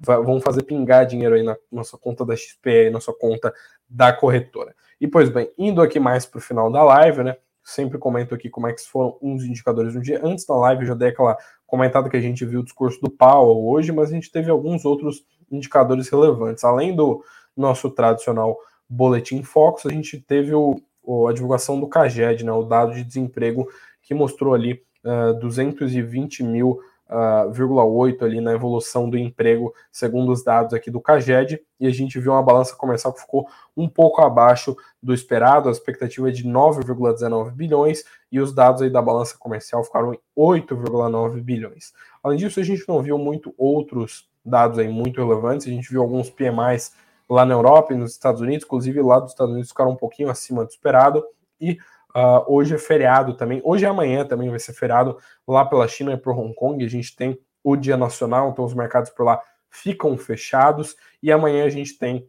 vão 0.00 0.40
fazer 0.40 0.62
pingar 0.62 1.06
dinheiro 1.06 1.34
aí 1.34 1.42
na 1.42 1.56
nossa 1.70 1.98
conta 1.98 2.24
da 2.24 2.34
XP, 2.34 2.90
na 2.90 2.98
sua 2.98 3.14
conta 3.14 3.52
da 3.88 4.12
corretora. 4.12 4.74
E 5.00 5.06
pois 5.06 5.28
bem, 5.28 5.50
indo 5.58 5.82
aqui 5.82 6.00
mais 6.00 6.24
para 6.24 6.38
o 6.38 6.42
final 6.42 6.72
da 6.72 6.82
live, 6.82 7.22
né? 7.22 7.36
Sempre 7.62 7.98
comento 7.98 8.34
aqui 8.34 8.50
como 8.50 8.66
é 8.66 8.72
que 8.72 8.82
foram 8.82 9.18
uns 9.20 9.44
indicadores 9.44 9.94
no 9.94 10.00
dia. 10.00 10.20
Antes 10.22 10.46
da 10.46 10.54
live, 10.54 10.82
eu 10.82 10.88
já 10.88 10.94
dei 10.94 11.08
aquela 11.08 11.36
comentada 11.66 12.08
que 12.08 12.16
a 12.16 12.20
gente 12.20 12.44
viu 12.44 12.60
o 12.60 12.64
discurso 12.64 13.00
do 13.00 13.10
Powell 13.10 13.66
hoje, 13.66 13.90
mas 13.90 14.10
a 14.10 14.14
gente 14.14 14.30
teve 14.30 14.50
alguns 14.50 14.84
outros 14.84 15.24
indicadores 15.50 16.08
relevantes. 16.08 16.64
Além 16.64 16.94
do 16.94 17.22
nosso 17.56 17.90
tradicional 17.90 18.58
Boletim 18.88 19.42
Focus, 19.42 19.86
a 19.86 19.90
gente 19.90 20.20
teve 20.20 20.54
o, 20.54 20.80
a 21.28 21.32
divulgação 21.32 21.78
do 21.78 21.88
CAGED, 21.88 22.44
né, 22.44 22.52
o 22.52 22.62
dado 22.62 22.94
de 22.94 23.04
desemprego, 23.04 23.68
que 24.02 24.14
mostrou 24.14 24.54
ali 24.54 24.82
uh, 25.04 25.38
220 25.38 26.42
mil 26.42 26.80
Uh, 27.06 27.52
0,8 27.52 28.22
ali 28.22 28.40
na 28.40 28.54
evolução 28.54 29.10
do 29.10 29.18
emprego, 29.18 29.74
segundo 29.92 30.32
os 30.32 30.42
dados 30.42 30.72
aqui 30.72 30.90
do 30.90 31.02
CAGED, 31.02 31.60
e 31.78 31.86
a 31.86 31.90
gente 31.90 32.18
viu 32.18 32.32
uma 32.32 32.42
balança 32.42 32.74
comercial 32.74 33.12
que 33.12 33.20
ficou 33.20 33.46
um 33.76 33.86
pouco 33.86 34.22
abaixo 34.22 34.74
do 35.02 35.12
esperado, 35.12 35.68
a 35.68 35.72
expectativa 35.72 36.30
é 36.30 36.32
de 36.32 36.48
9,19 36.48 37.50
bilhões, 37.50 38.04
e 38.32 38.40
os 38.40 38.54
dados 38.54 38.80
aí 38.80 38.88
da 38.88 39.02
balança 39.02 39.36
comercial 39.38 39.84
ficaram 39.84 40.14
em 40.14 40.18
8,9 40.36 41.42
bilhões. 41.42 41.92
Além 42.22 42.38
disso, 42.38 42.58
a 42.58 42.64
gente 42.64 42.88
não 42.88 43.02
viu 43.02 43.18
muito 43.18 43.54
outros 43.58 44.26
dados 44.42 44.78
aí 44.78 44.88
muito 44.88 45.22
relevantes, 45.22 45.66
a 45.66 45.70
gente 45.70 45.90
viu 45.90 46.00
alguns 46.00 46.30
PMIs 46.30 46.94
lá 47.28 47.44
na 47.44 47.54
Europa 47.54 47.92
e 47.92 47.96
nos 47.96 48.12
Estados 48.12 48.40
Unidos, 48.40 48.64
inclusive 48.64 49.00
lá 49.02 49.18
dos 49.18 49.32
Estados 49.32 49.52
Unidos 49.52 49.70
ficaram 49.70 49.92
um 49.92 49.96
pouquinho 49.96 50.30
acima 50.30 50.64
do 50.64 50.70
esperado, 50.70 51.24
e 51.60 51.72
uh, 52.14 52.44
hoje 52.46 52.74
é 52.74 52.78
feriado 52.78 53.34
também, 53.34 53.60
hoje 53.64 53.84
e 53.84 53.88
amanhã 53.88 54.24
também 54.24 54.50
vai 54.50 54.58
ser 54.58 54.72
feriado 54.72 55.18
lá 55.46 55.64
pela 55.64 55.88
China 55.88 56.12
e 56.12 56.16
por 56.16 56.38
Hong 56.38 56.54
Kong, 56.54 56.84
a 56.84 56.88
gente 56.88 57.14
tem 57.16 57.38
o 57.62 57.76
Dia 57.76 57.96
Nacional, 57.96 58.50
então 58.50 58.64
os 58.64 58.74
mercados 58.74 59.10
por 59.10 59.24
lá 59.24 59.40
ficam 59.70 60.16
fechados, 60.16 60.96
e 61.22 61.32
amanhã 61.32 61.64
a 61.64 61.70
gente 61.70 61.98
tem 61.98 62.28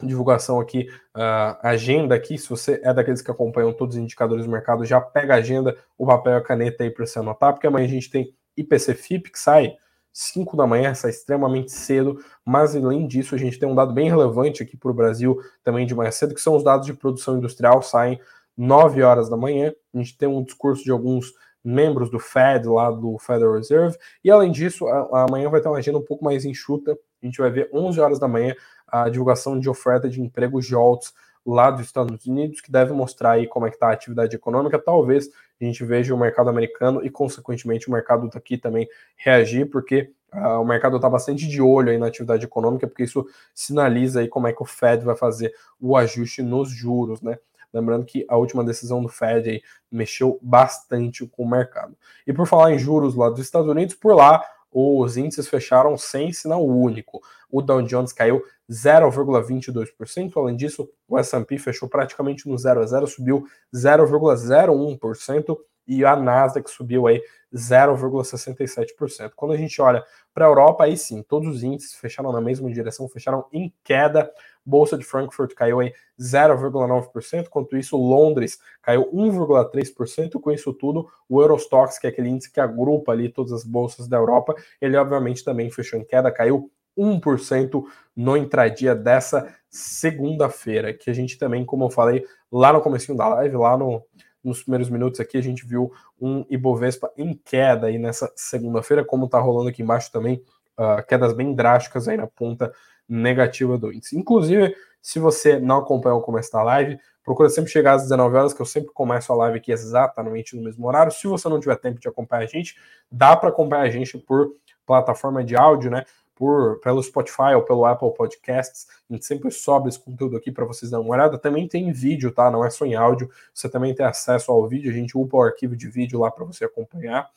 divulgação 0.00 0.60
aqui, 0.60 0.88
uh, 1.16 1.58
agenda 1.62 2.14
aqui, 2.14 2.36
se 2.36 2.48
você 2.48 2.80
é 2.82 2.92
daqueles 2.92 3.22
que 3.22 3.30
acompanham 3.30 3.72
todos 3.72 3.96
os 3.96 4.02
indicadores 4.02 4.44
do 4.44 4.50
mercado, 4.50 4.84
já 4.84 5.00
pega 5.00 5.34
a 5.34 5.38
agenda, 5.38 5.76
o 5.96 6.06
papel 6.06 6.34
e 6.34 6.36
a 6.36 6.40
caneta 6.40 6.82
aí 6.82 6.90
para 6.90 7.06
você 7.06 7.18
anotar, 7.18 7.52
porque 7.52 7.66
amanhã 7.66 7.86
a 7.86 7.90
gente 7.90 8.10
tem 8.10 8.34
IPC 8.56 8.94
FIP 8.94 9.30
que 9.30 9.38
sai 9.38 9.76
5 10.12 10.56
da 10.56 10.66
manhã, 10.66 10.94
sai 10.94 11.10
extremamente 11.10 11.72
cedo, 11.72 12.18
mas 12.44 12.76
além 12.76 13.06
disso, 13.06 13.34
a 13.34 13.38
gente 13.38 13.58
tem 13.58 13.68
um 13.68 13.74
dado 13.74 13.94
bem 13.94 14.08
relevante 14.08 14.62
aqui 14.62 14.76
para 14.76 14.90
o 14.90 14.94
Brasil 14.94 15.38
também 15.64 15.86
de 15.86 15.94
manhã 15.94 16.10
cedo, 16.10 16.34
que 16.34 16.40
são 16.40 16.54
os 16.54 16.62
dados 16.62 16.86
de 16.86 16.92
produção 16.92 17.38
industrial, 17.38 17.80
saem 17.82 18.20
9 18.56 19.02
horas 19.02 19.30
da 19.30 19.36
manhã. 19.36 19.72
A 19.94 19.98
gente 19.98 20.16
tem 20.18 20.28
um 20.28 20.44
discurso 20.44 20.84
de 20.84 20.90
alguns 20.90 21.32
membros 21.64 22.10
do 22.10 22.18
Fed, 22.18 22.66
lá 22.68 22.90
do 22.90 23.16
Federal 23.18 23.54
Reserve, 23.54 23.96
e 24.22 24.30
além 24.30 24.50
disso, 24.50 24.86
amanhã 24.86 25.48
vai 25.48 25.60
ter 25.60 25.68
uma 25.68 25.78
agenda 25.78 25.98
um 25.98 26.04
pouco 26.04 26.24
mais 26.24 26.44
enxuta. 26.44 26.98
A 27.22 27.26
gente 27.26 27.38
vai 27.38 27.50
ver 27.50 27.70
11 27.72 28.00
horas 28.00 28.18
da 28.18 28.26
manhã 28.26 28.54
a 28.86 29.08
divulgação 29.08 29.58
de 29.58 29.70
oferta 29.70 30.08
de 30.08 30.20
emprego 30.20 30.60
JOLTS 30.60 31.14
lá 31.44 31.70
dos 31.70 31.86
Estados 31.86 32.26
Unidos, 32.26 32.60
que 32.60 32.70
deve 32.70 32.92
mostrar 32.92 33.32
aí 33.32 33.46
como 33.46 33.66
é 33.66 33.70
que 33.70 33.76
está 33.76 33.88
a 33.88 33.92
atividade 33.92 34.34
econômica. 34.36 34.78
Talvez 34.78 35.28
a 35.60 35.64
gente 35.64 35.84
veja 35.84 36.14
o 36.14 36.18
mercado 36.18 36.50
americano 36.50 37.04
e, 37.04 37.10
consequentemente, 37.10 37.88
o 37.88 37.92
mercado 37.92 38.28
daqui 38.28 38.56
também 38.56 38.88
reagir, 39.16 39.66
porque 39.70 40.12
uh, 40.32 40.60
o 40.60 40.64
mercado 40.64 40.96
está 40.96 41.08
bastante 41.08 41.48
de 41.48 41.60
olho 41.60 41.90
aí 41.90 41.98
na 41.98 42.06
atividade 42.06 42.44
econômica, 42.44 42.86
porque 42.86 43.04
isso 43.04 43.26
sinaliza 43.54 44.20
aí 44.20 44.28
como 44.28 44.46
é 44.46 44.52
que 44.52 44.62
o 44.62 44.66
Fed 44.66 45.04
vai 45.04 45.16
fazer 45.16 45.52
o 45.80 45.96
ajuste 45.96 46.42
nos 46.42 46.70
juros, 46.70 47.20
né? 47.22 47.38
Lembrando 47.72 48.04
que 48.04 48.24
a 48.28 48.36
última 48.36 48.62
decisão 48.62 49.02
do 49.02 49.08
Fed 49.08 49.48
aí 49.48 49.62
mexeu 49.90 50.38
bastante 50.42 51.26
com 51.26 51.44
o 51.44 51.48
mercado. 51.48 51.96
E 52.26 52.32
por 52.32 52.46
falar 52.46 52.72
em 52.72 52.78
juros 52.78 53.14
lá 53.14 53.30
dos 53.30 53.40
Estados 53.40 53.68
Unidos, 53.68 53.94
por 53.94 54.14
lá 54.14 54.44
os 54.72 55.16
índices 55.16 55.48
fecharam 55.48 55.96
sem 55.96 56.32
sinal 56.32 56.66
único. 56.66 57.20
O 57.50 57.60
Dow 57.60 57.82
Jones 57.82 58.12
caiu 58.12 58.42
0,22%, 58.70 60.32
além 60.36 60.56
disso, 60.56 60.88
o 61.06 61.18
S&P 61.18 61.58
fechou 61.58 61.88
praticamente 61.88 62.48
no 62.48 62.56
0 62.56 62.80
a 62.80 62.86
0, 62.86 63.06
subiu 63.06 63.44
0,01% 63.74 65.58
e 65.86 66.04
a 66.04 66.16
Nasdaq 66.16 66.70
subiu 66.70 67.06
aí 67.06 67.22
0,67%. 67.54 69.32
Quando 69.36 69.52
a 69.52 69.56
gente 69.56 69.80
olha 69.80 70.02
para 70.32 70.46
a 70.46 70.48
Europa, 70.48 70.84
aí 70.84 70.96
sim, 70.96 71.22
todos 71.22 71.56
os 71.56 71.62
índices 71.62 71.94
fecharam 71.94 72.32
na 72.32 72.40
mesma 72.40 72.70
direção, 72.72 73.08
fecharam 73.08 73.44
em 73.52 73.72
queda. 73.84 74.30
Bolsa 74.64 74.96
de 74.96 75.04
Frankfurt 75.04 75.54
caiu 75.54 75.80
aí 75.80 75.92
0,9%, 76.20 77.46
enquanto 77.46 77.76
isso 77.76 77.96
Londres 77.96 78.58
caiu 78.80 79.10
1,3%. 79.12 80.40
Com 80.40 80.50
isso 80.50 80.72
tudo, 80.72 81.08
o 81.28 81.42
Eurostox, 81.42 81.98
que 81.98 82.06
é 82.06 82.10
aquele 82.10 82.28
índice 82.28 82.50
que 82.50 82.60
agrupa 82.60 83.12
ali 83.12 83.28
todas 83.28 83.52
as 83.52 83.64
bolsas 83.64 84.08
da 84.08 84.16
Europa, 84.16 84.54
ele 84.80 84.96
obviamente 84.96 85.44
também 85.44 85.70
fechou 85.70 85.98
em 85.98 86.04
queda, 86.04 86.30
caiu 86.30 86.70
1% 86.96 87.82
no 88.14 88.36
intradia 88.36 88.94
dessa 88.94 89.54
segunda-feira, 89.68 90.92
que 90.92 91.10
a 91.10 91.14
gente 91.14 91.38
também, 91.38 91.64
como 91.64 91.84
eu 91.84 91.90
falei 91.90 92.24
lá 92.50 92.72
no 92.72 92.82
começo 92.82 93.14
da 93.14 93.28
live, 93.28 93.56
lá 93.56 93.76
no, 93.76 94.04
nos 94.42 94.62
primeiros 94.62 94.90
minutos 94.90 95.20
aqui, 95.20 95.36
a 95.36 95.42
gente 95.42 95.66
viu 95.66 95.92
um 96.20 96.44
Ibovespa 96.50 97.10
em 97.16 97.34
queda 97.44 97.86
aí 97.86 97.98
nessa 97.98 98.32
segunda-feira, 98.34 99.04
como 99.04 99.28
tá 99.28 99.38
rolando 99.38 99.68
aqui 99.68 99.82
embaixo 99.82 100.10
também, 100.10 100.42
uh, 100.78 101.04
quedas 101.06 101.32
bem 101.32 101.54
drásticas 101.54 102.08
aí 102.08 102.16
na 102.16 102.26
ponta 102.26 102.72
negativa 103.08 103.76
do 103.78 103.92
índice. 103.92 104.16
Inclusive, 104.16 104.74
se 105.00 105.18
você 105.18 105.58
não 105.58 105.78
acompanhou 105.78 106.20
como 106.22 106.38
está 106.38 106.60
a 106.60 106.64
live, 106.64 106.98
procura 107.24 107.48
sempre 107.48 107.70
chegar 107.70 107.94
às 107.94 108.02
19 108.02 108.36
horas, 108.36 108.52
que 108.52 108.62
eu 108.62 108.66
sempre 108.66 108.92
começo 108.92 109.32
a 109.32 109.36
live 109.36 109.58
aqui 109.58 109.72
exatamente 109.72 110.56
no 110.56 110.62
mesmo 110.62 110.86
horário. 110.86 111.12
Se 111.12 111.26
você 111.26 111.48
não 111.48 111.60
tiver 111.60 111.76
tempo 111.76 112.00
de 112.00 112.08
acompanhar 112.08 112.42
a 112.42 112.46
gente, 112.46 112.76
dá 113.10 113.36
para 113.36 113.50
acompanhar 113.50 113.82
a 113.82 113.90
gente 113.90 114.18
por 114.18 114.52
plataforma 114.86 115.44
de 115.44 115.56
áudio, 115.56 115.90
né? 115.90 116.04
Por 116.34 116.80
pelo 116.80 117.02
Spotify 117.02 117.54
ou 117.54 117.62
pelo 117.62 117.84
Apple 117.84 118.12
Podcasts. 118.14 118.86
A 119.08 119.12
gente 119.12 119.24
sempre 119.24 119.50
sobe 119.50 119.88
esse 119.88 119.98
conteúdo 119.98 120.36
aqui 120.36 120.50
para 120.50 120.64
vocês 120.64 120.90
darem 120.90 121.06
uma 121.06 121.14
olhada. 121.14 121.38
Também 121.38 121.68
tem 121.68 121.92
vídeo, 121.92 122.32
tá? 122.32 122.50
Não 122.50 122.64
é 122.64 122.70
só 122.70 122.84
em 122.84 122.94
áudio. 122.94 123.30
Você 123.52 123.68
também 123.68 123.94
tem 123.94 124.04
acesso 124.04 124.50
ao 124.50 124.66
vídeo. 124.66 124.90
A 124.90 124.94
gente 124.94 125.16
upa 125.16 125.36
o 125.36 125.42
arquivo 125.42 125.76
de 125.76 125.88
vídeo 125.88 126.20
lá 126.20 126.30
para 126.30 126.44
você 126.44 126.64
acompanhar. 126.64 127.28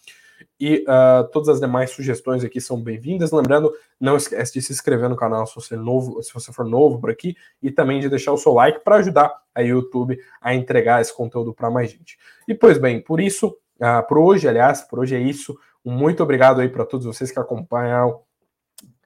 E 0.60 0.84
uh, 0.88 1.28
todas 1.32 1.50
as 1.50 1.60
demais 1.60 1.92
sugestões 1.92 2.44
aqui 2.44 2.60
são 2.60 2.82
bem-vindas. 2.82 3.32
Lembrando, 3.32 3.74
não 4.00 4.16
esquece 4.16 4.54
de 4.54 4.62
se 4.62 4.72
inscrever 4.72 5.10
no 5.10 5.16
canal 5.16 5.46
se 5.46 5.56
você, 5.56 5.76
novo, 5.76 6.22
se 6.24 6.34
você 6.34 6.52
for 6.52 6.66
novo 6.66 7.00
por 7.00 7.10
aqui 7.10 7.36
e 7.62 7.72
também 7.72 8.00
de 8.00 8.10
deixar 8.10 8.32
o 8.32 8.38
seu 8.38 8.54
like 8.54 8.84
para 8.84 8.98
ajudar 8.98 9.34
a 9.54 9.62
YouTube 9.62 10.18
a 10.42 10.54
entregar 10.54 11.02
esse 11.02 11.16
conteúdo 11.16 11.54
para 11.54 11.70
mais 11.70 11.92
gente. 11.92 12.18
E 12.48 12.54
pois 12.54 12.78
bem, 12.78 13.02
por 13.02 13.20
isso, 13.20 13.58
uh, 13.80 14.06
por 14.08 14.18
hoje, 14.18 14.48
aliás, 14.48 14.82
por 14.82 15.00
hoje 15.00 15.16
é 15.16 15.20
isso. 15.20 15.58
Muito 15.84 16.24
obrigado 16.24 16.62
aí 16.62 16.70
para 16.70 16.86
todos 16.86 17.06
vocês 17.06 17.32
que 17.32 17.40
acompanham 17.40 18.22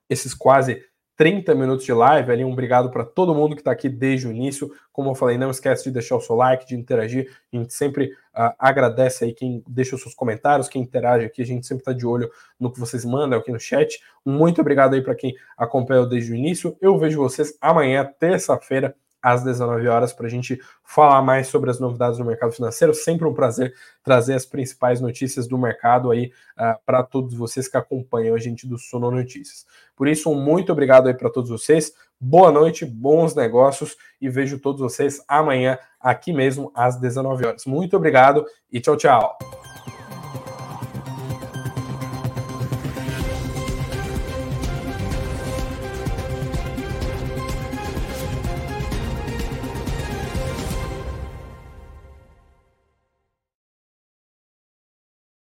esses 0.09 0.33
quase 0.33 0.83
30 1.19 1.53
minutos 1.53 1.83
de 1.83 1.91
live. 1.91 2.31
Ali, 2.31 2.45
um 2.45 2.53
obrigado 2.53 2.89
para 2.89 3.03
todo 3.03 3.35
mundo 3.35 3.53
que 3.53 3.59
está 3.59 3.73
aqui 3.73 3.89
desde 3.89 4.25
o 4.25 4.31
início. 4.31 4.71
Como 4.89 5.09
eu 5.09 5.15
falei, 5.15 5.37
não 5.37 5.51
esquece 5.51 5.83
de 5.83 5.91
deixar 5.91 6.15
o 6.15 6.21
seu 6.21 6.33
like, 6.33 6.65
de 6.65 6.75
interagir. 6.75 7.29
A 7.51 7.57
gente 7.57 7.73
sempre 7.73 8.05
uh, 8.05 8.55
agradece 8.57 9.25
aí 9.25 9.33
quem 9.33 9.61
deixa 9.67 9.97
os 9.97 10.01
seus 10.01 10.15
comentários, 10.15 10.69
quem 10.69 10.81
interage 10.81 11.25
aqui. 11.25 11.41
A 11.41 11.45
gente 11.45 11.67
sempre 11.67 11.81
está 11.81 11.91
de 11.91 12.05
olho 12.05 12.31
no 12.57 12.71
que 12.71 12.79
vocês 12.79 13.03
mandam 13.03 13.37
aqui 13.37 13.51
no 13.51 13.59
chat. 13.59 13.99
Muito 14.25 14.61
obrigado 14.61 14.93
aí 14.93 15.01
para 15.01 15.13
quem 15.13 15.35
acompanhou 15.57 16.07
desde 16.07 16.31
o 16.31 16.35
início. 16.35 16.77
Eu 16.79 16.97
vejo 16.97 17.19
vocês 17.19 17.53
amanhã, 17.59 18.09
terça-feira, 18.17 18.95
às 19.21 19.43
19 19.43 19.87
horas 19.87 20.13
para 20.13 20.27
a 20.27 20.29
gente 20.29 20.59
falar 20.83 21.21
mais 21.21 21.47
sobre 21.47 21.69
as 21.69 21.79
novidades 21.79 22.17
do 22.17 22.25
mercado 22.25 22.51
financeiro. 22.51 22.93
Sempre 22.93 23.27
um 23.27 23.33
prazer 23.33 23.73
trazer 24.03 24.33
as 24.33 24.45
principais 24.45 25.01
notícias 25.01 25.47
do 25.47 25.57
mercado 25.57 26.11
aí 26.11 26.31
uh, 26.57 26.79
para 26.85 27.03
todos 27.03 27.33
vocês 27.33 27.67
que 27.67 27.77
acompanham 27.77 28.35
a 28.35 28.39
gente 28.39 28.67
do 28.67 28.77
Sono 28.77 29.11
Notícias. 29.11 29.65
Por 29.95 30.07
isso, 30.07 30.31
um 30.31 30.35
muito 30.35 30.71
obrigado 30.71 31.07
aí 31.07 31.13
para 31.13 31.29
todos 31.29 31.49
vocês. 31.49 31.93
Boa 32.19 32.51
noite, 32.51 32.85
bons 32.85 33.33
negócios 33.33 33.95
e 34.19 34.29
vejo 34.29 34.59
todos 34.59 34.81
vocês 34.81 35.23
amanhã 35.27 35.77
aqui 35.99 36.33
mesmo 36.33 36.71
às 36.75 36.97
19 36.99 37.45
horas. 37.45 37.65
Muito 37.65 37.95
obrigado 37.95 38.45
e 38.71 38.79
tchau, 38.79 38.97
tchau. 38.97 39.37